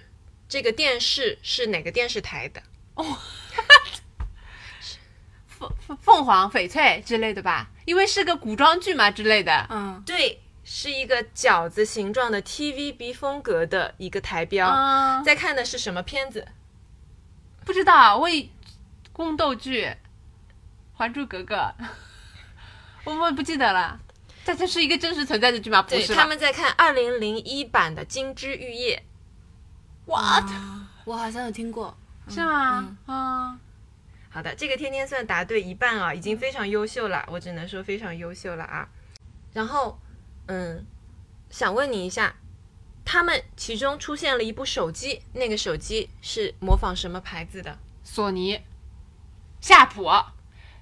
[0.49, 2.63] 这个电视是哪个电视台的？
[2.95, 3.07] 凤
[5.61, 9.67] 凤凤凰翡翠之类的吧，因为是个古装剧嘛之类的。
[9.69, 14.69] 嗯，对，是一个饺子形状的 TVB 风格的一个台标。
[14.69, 16.49] 嗯，在看的是什么片子？
[17.67, 18.51] 不知道，我以
[19.13, 19.85] 宫斗剧
[20.95, 21.55] 《还珠格格》，
[23.05, 24.01] 我们不记得了。
[24.43, 25.83] 但这是一个真实存在的剧吗？
[25.83, 29.03] 不，是他们在看二零零一版的《金枝玉叶》。
[30.11, 31.95] what 啊我好像有听过。
[32.29, 32.97] 是吗？
[33.07, 33.61] 嗯，
[34.33, 38.89] 好的，这个天天算答对一半啊，已经非常优秀了，我只能说非常优秀了啊。
[39.53, 40.01] 然后，
[40.47, 40.87] 嗯，
[41.51, 42.37] 想问你一下，
[43.05, 47.77] 他们其中出现了一部手机，那个手机是模仿什么牌子的？
[48.05, 48.63] 索尼、
[49.61, 50.09] 夏普，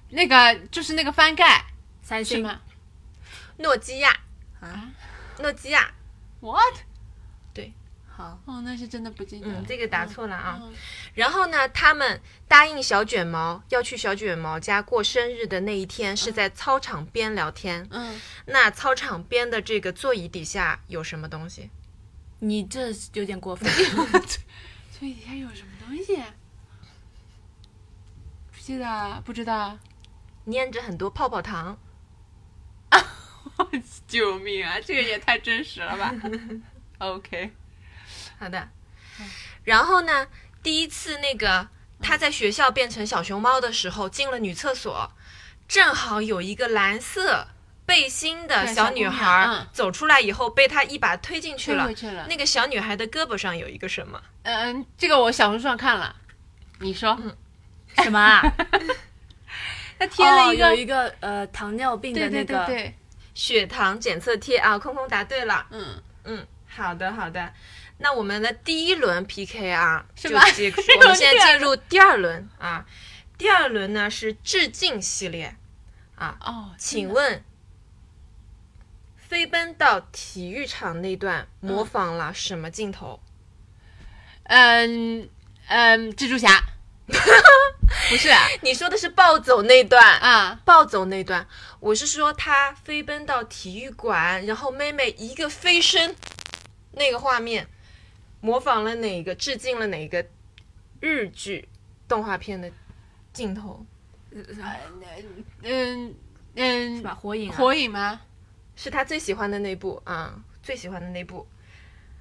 [0.09, 1.65] 那个就是那个翻盖
[2.03, 2.61] 三星吗
[3.57, 4.15] 诺基亚，
[4.59, 4.91] 啊，
[5.39, 5.91] 诺基亚。
[6.41, 6.75] ？What？
[8.19, 9.47] 好，哦，那是真的不记得。
[9.47, 10.59] 嗯，这个答错了啊。
[10.61, 10.73] 嗯
[11.13, 17.87] 然后呢，他们答应小卷毛要去小卷毛家过生日的那一天，是在操场边聊天。
[17.91, 21.69] 嗯，那操场边的这个座椅底下有什么东西？
[22.39, 23.71] 你这有点过分。
[24.91, 26.21] 座椅底下有什么东西？
[28.51, 29.79] 不记得，不知道。
[30.51, 31.79] 粘着很多泡泡糖。
[34.07, 34.77] 救命啊！
[34.81, 36.13] 这个也太真实了吧？
[36.99, 37.51] OK，
[38.39, 38.69] 好的。
[39.65, 40.27] 然后呢，
[40.63, 41.67] 第一次那个
[42.01, 45.11] 他在学校变成小熊猫的时候，进了女厕所，
[45.67, 47.47] 正好有一个蓝色
[47.85, 51.93] 背心的小女孩走出来以后，被他一把推进去了。
[51.93, 52.25] 去了。
[52.29, 54.21] 那个小女孩的胳膊上有一个什么？
[54.43, 56.15] 嗯，这个我小红书上看了，
[56.79, 57.19] 你说。
[57.97, 58.41] 什么啊？
[59.99, 62.95] 他贴了哦一个，有一个呃糖尿病的那个，对对，
[63.33, 65.65] 血糖检测贴啊，空空答对了。
[65.71, 67.51] 嗯，嗯，好的好的。
[67.99, 70.81] 那我们的第一轮 PK 啊，就么结 束。
[71.01, 72.85] 我们现在进入第二轮啊。
[73.37, 75.55] 第二轮呢是致敬系列
[76.15, 77.41] 啊，哦，请问
[79.15, 83.21] 飞奔到体育场那段模仿了什么镜头？
[84.43, 85.29] 嗯
[85.67, 86.63] 嗯，蜘蛛侠，
[87.07, 88.47] 不是啊。
[88.61, 91.47] 你说的是暴走那段啊，暴走那段，
[91.79, 96.15] 我是说他飞奔到体育馆，然后妹妹一个飞身，
[96.93, 97.67] 那个画面
[98.41, 99.35] 模仿了哪个？
[99.35, 100.25] 致敬了哪个
[100.99, 101.67] 日剧
[102.07, 102.71] 动画片的
[103.33, 103.85] 镜头？
[104.31, 106.15] 嗯
[106.55, 107.13] 嗯是，吧？
[107.15, 108.21] 火影、啊，火影吗？
[108.75, 111.47] 是他最喜欢的那部啊、最喜欢的那部。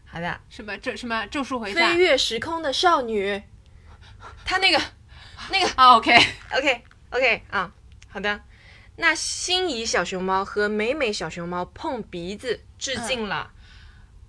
[0.05, 1.99] 好的，什么咒什么咒术回战飞？
[1.99, 3.43] 越时空的少女，
[4.45, 4.81] 他那个
[5.51, 7.73] 那个 啊，OK，OK OK 啊，
[8.09, 8.41] 好的。
[8.97, 13.53] 那心仪小熊猫和美美小熊猫碰鼻子，致敬了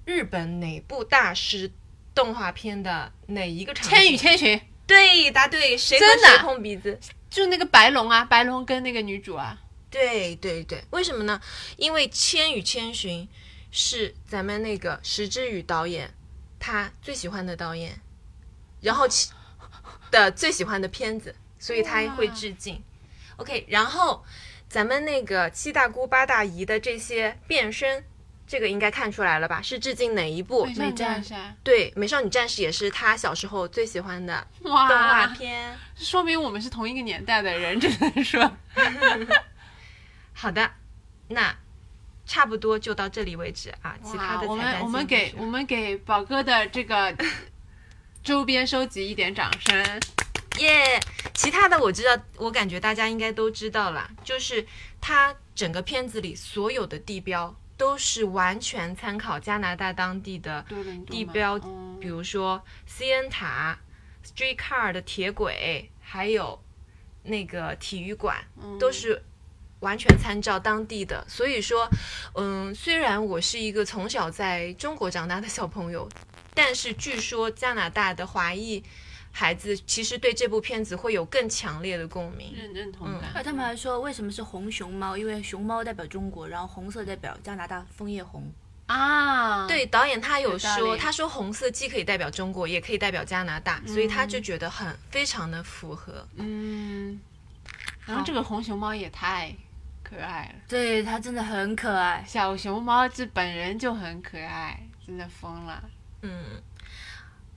[0.06, 1.72] 日本哪部大师
[2.20, 3.96] 动画片的哪一个场景？
[3.96, 7.00] 千与千寻，对，答对，谁和真的谁碰鼻子？
[7.30, 9.58] 就那个白龙啊，白龙跟那个女主啊，
[9.90, 11.40] 对对对，为什么呢？
[11.78, 13.24] 因为《千与千寻》
[13.72, 16.14] 是咱们那个石之宇导演
[16.60, 18.02] 他最喜欢的导演，
[18.82, 19.32] 然后其
[20.12, 22.84] 的最喜欢的片子，所以他会致敬。
[23.38, 24.26] OK，然后
[24.68, 28.04] 咱们那个七大姑八大姨的这些变身，
[28.50, 29.62] 这个应该看出来了吧？
[29.62, 30.66] 是致敬哪一部？
[30.66, 35.78] 美少女战士啊，对，《美少女战士》也是他小时候最喜欢的动画，片。
[35.96, 38.52] 说明我们是同一个年代的人，只能说，
[40.34, 40.72] 好的，
[41.28, 41.56] 那
[42.26, 43.96] 差不多就到这里为止啊。
[44.04, 47.16] 其他的，我们我们给我们给宝哥的这个
[48.24, 50.02] 周边收集一点掌声。
[50.58, 51.00] 耶
[51.36, 54.66] 其他的我知道，我感觉大家应该都知道了，就是
[55.00, 60.66] 他整个片子里所有的地标都是完全参考加拿大当地的
[61.08, 63.80] 地标，嗯比如说 CN 塔、
[64.22, 66.62] Streetcar 的铁轨，还有
[67.24, 68.78] 那个体育馆，嗯。
[68.78, 69.24] 都是
[69.80, 71.26] 完全参照当地的。
[71.30, 71.88] 所以说，
[72.36, 76.10] 嗯，虽然我是一个从小在中国长大的小朋友，
[76.54, 78.84] 但是据说加拿大的华裔
[79.40, 82.54] 孩子其实对这部片子会有更强烈的共鸣。
[82.54, 83.32] 认认同嗯感。
[83.36, 85.16] 那他们还说为什么是红熊猫？
[85.16, 88.44] 因为熊猫代表中国，然后红色代表加拿大枫叶红。
[88.88, 96.28] 啊，对，导演他有说，他说红色既可以代表中国，也可以代表加拿大，所以他就觉得很非常的符合。
[96.36, 97.18] 嗯，
[98.06, 99.56] 然后这个红熊猫也太
[100.04, 102.26] 可爱了，对，它真的很可爱。
[102.28, 105.82] 小熊猫这本人就很可爱，真的疯了。
[106.24, 106.44] 嗯，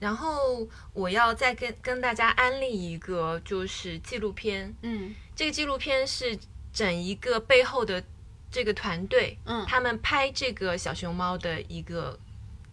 [0.03, 5.15] 然后我要再跟跟大家安利一个就是纪录片，嗯。
[5.33, 6.37] 这个纪录片是
[6.73, 8.03] 整一个背后的
[8.51, 9.65] 这个团队，嗯。
[9.65, 12.19] 他们拍这个小熊猫的一个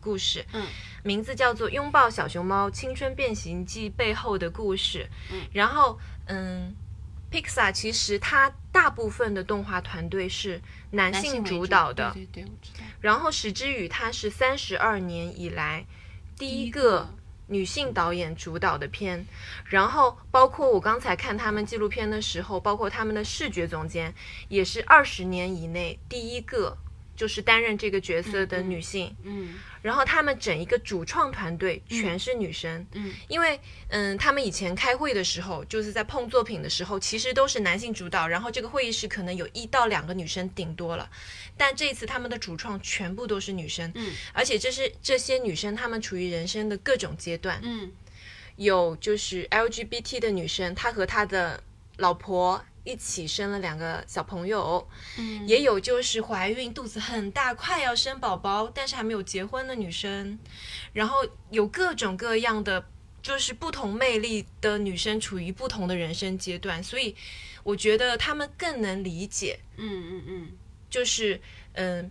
[0.01, 0.67] 故事，嗯，
[1.05, 5.09] 名字叫做《拥抱小熊猫：青春变形记背后的故事》。
[5.33, 6.75] 嗯，然后嗯
[7.31, 10.61] ，Pixar 其实它大部分的动画团队是
[10.91, 12.85] 男性主导的，对对对，我知道。
[13.01, 15.87] 然后石之宇他是三十二年以来
[16.37, 17.09] 第一个
[17.51, 19.27] 女性导演主导的片，
[19.65, 24.15] 然后包括我刚才看他们纪录片的时候，包括他们的视觉总监
[24.49, 26.79] 也是二十年以内第一个
[27.21, 29.53] 就是担任这个角色的女性，嗯
[29.83, 41.11] 然后他们整一个主创团队全是女生，嗯因为嗯，他们以前开会的时候，就是在碰作品的时候，其实都是男性主导，然后这个会议室可能有一到两个女生顶多了。
[41.59, 47.93] 但这一次他们的主创全部都是女生，嗯，而且这是这些女生她们处于人生的各种阶段，嗯
[48.57, 51.63] 有就是 LGBT 的女生，她和她的
[51.99, 52.65] 老婆。
[52.85, 54.87] 一起生了两个小朋友，
[55.19, 60.39] 嗯，也有就是怀孕肚子很大，快要生宝宝，但是还没有结婚的女生，
[60.93, 62.87] 然后有各种各样的
[63.23, 67.15] 就是不同魅力的女生处于不同的人生阶段，所以
[67.63, 70.53] 我觉得她们更能理解，嗯嗯嗯。
[70.89, 71.41] 就是
[71.75, 72.11] 嗯。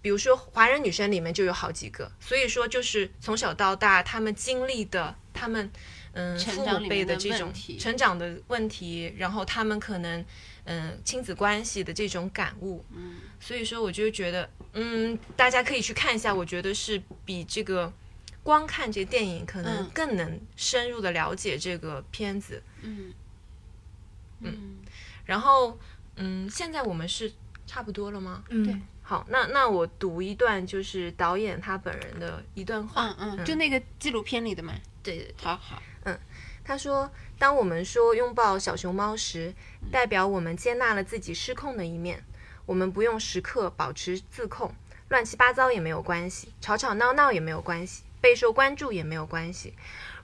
[0.00, 5.70] 比如说，华人女生里面就有好几个，所以说就是从小到大，她们经历的，她们
[6.14, 10.24] 嗯成父母长里面的这种成长的问题，然后他们可能
[10.64, 17.92] 嗯亲子关系的这种感悟，嗯所以说我就觉得嗯大家可以去看一下，我觉得是比这个
[18.42, 22.62] 光看这个电影可能嗯更能深入的了解这个片子。
[22.82, 23.12] 嗯
[24.40, 24.76] 嗯
[25.24, 25.78] 然后
[26.16, 27.32] 嗯，现在我们是
[27.66, 28.44] 差不多了吗？
[28.50, 33.14] 嗯，对好，那那我读一段就是导演他本人的一段话。
[33.18, 34.72] 嗯嗯，就那个纪录片里的嘛。
[35.02, 35.34] 对对对。
[35.42, 35.82] 好好，
[36.64, 39.54] 他说，当我们说拥抱小熊猫时，
[39.92, 42.24] 代表我们接纳了自己失控的一面。
[42.66, 44.74] 我们不用时刻保持自控，
[45.10, 49.74] 乱七八糟也没有关系，吵吵闹闹也没有关系，备受关注也没有关系。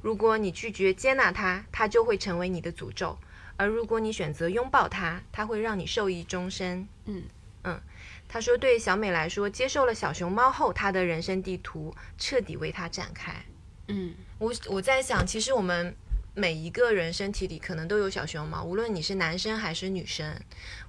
[0.01, 3.18] 如果你拒绝接纳它，它就会成为你的诅咒；
[3.59, 6.88] 而如果你选择拥抱它，它会让你受益终身。
[7.05, 7.24] 嗯
[7.64, 7.78] 嗯，
[8.26, 13.45] 他说，对小美来说，接受了小熊猫后，她的人生地图彻底为她展开。
[13.88, 15.95] 嗯我我在想，其实我们
[16.34, 20.40] 每一个人身体里可能都有小熊猫，无论你是男生还是女生，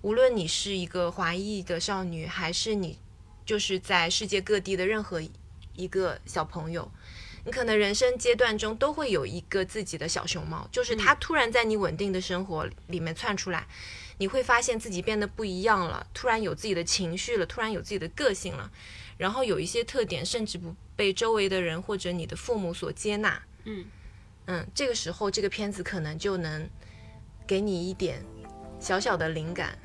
[0.01, 2.99] 无论你是一个华裔的少女，还是你
[3.45, 5.21] 就是在世界各地的任何
[5.75, 6.91] 一个小朋友，
[7.43, 13.67] 你可能人生阶段中都会有一个自己的小熊猫，就是它突然在你稳定的生活里面窜出来。
[14.19, 18.71] 你会发现自己变得不一样了，突然有自己的情绪了，突然有自己的个性了，
[19.17, 23.41] 然后有一些特点甚至不被周围的人或者你的父母所接纳。
[23.63, 23.85] 嗯
[24.51, 26.69] 嗯，这个时候这个片子可能就能
[27.47, 28.21] 给你一点
[28.79, 29.77] 小小的灵感。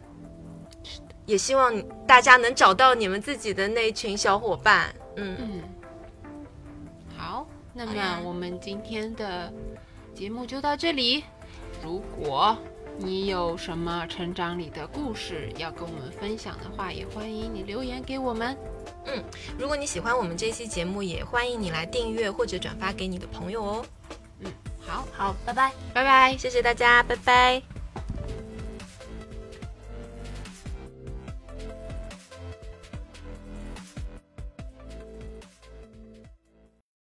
[1.25, 4.93] 也希望大家能找到你们自己的那群小伙伴。
[5.17, 5.63] 嗯，嗯，
[7.17, 9.53] 好，那么我们今天的
[10.13, 11.23] 节目就到这里。
[11.83, 12.57] 如果
[12.99, 18.57] 你有什么成长里的故事要跟我们分享的话，也欢迎你留言给我们。
[19.05, 19.23] 嗯
[19.59, 23.87] 如果你喜欢我们这期节目，也欢迎你来订阅或者转发给你的朋友哦。
[24.87, 25.73] 好，好，拜拜。
[25.93, 26.37] 拜拜。
[26.37, 27.76] 谢谢大家，拜拜。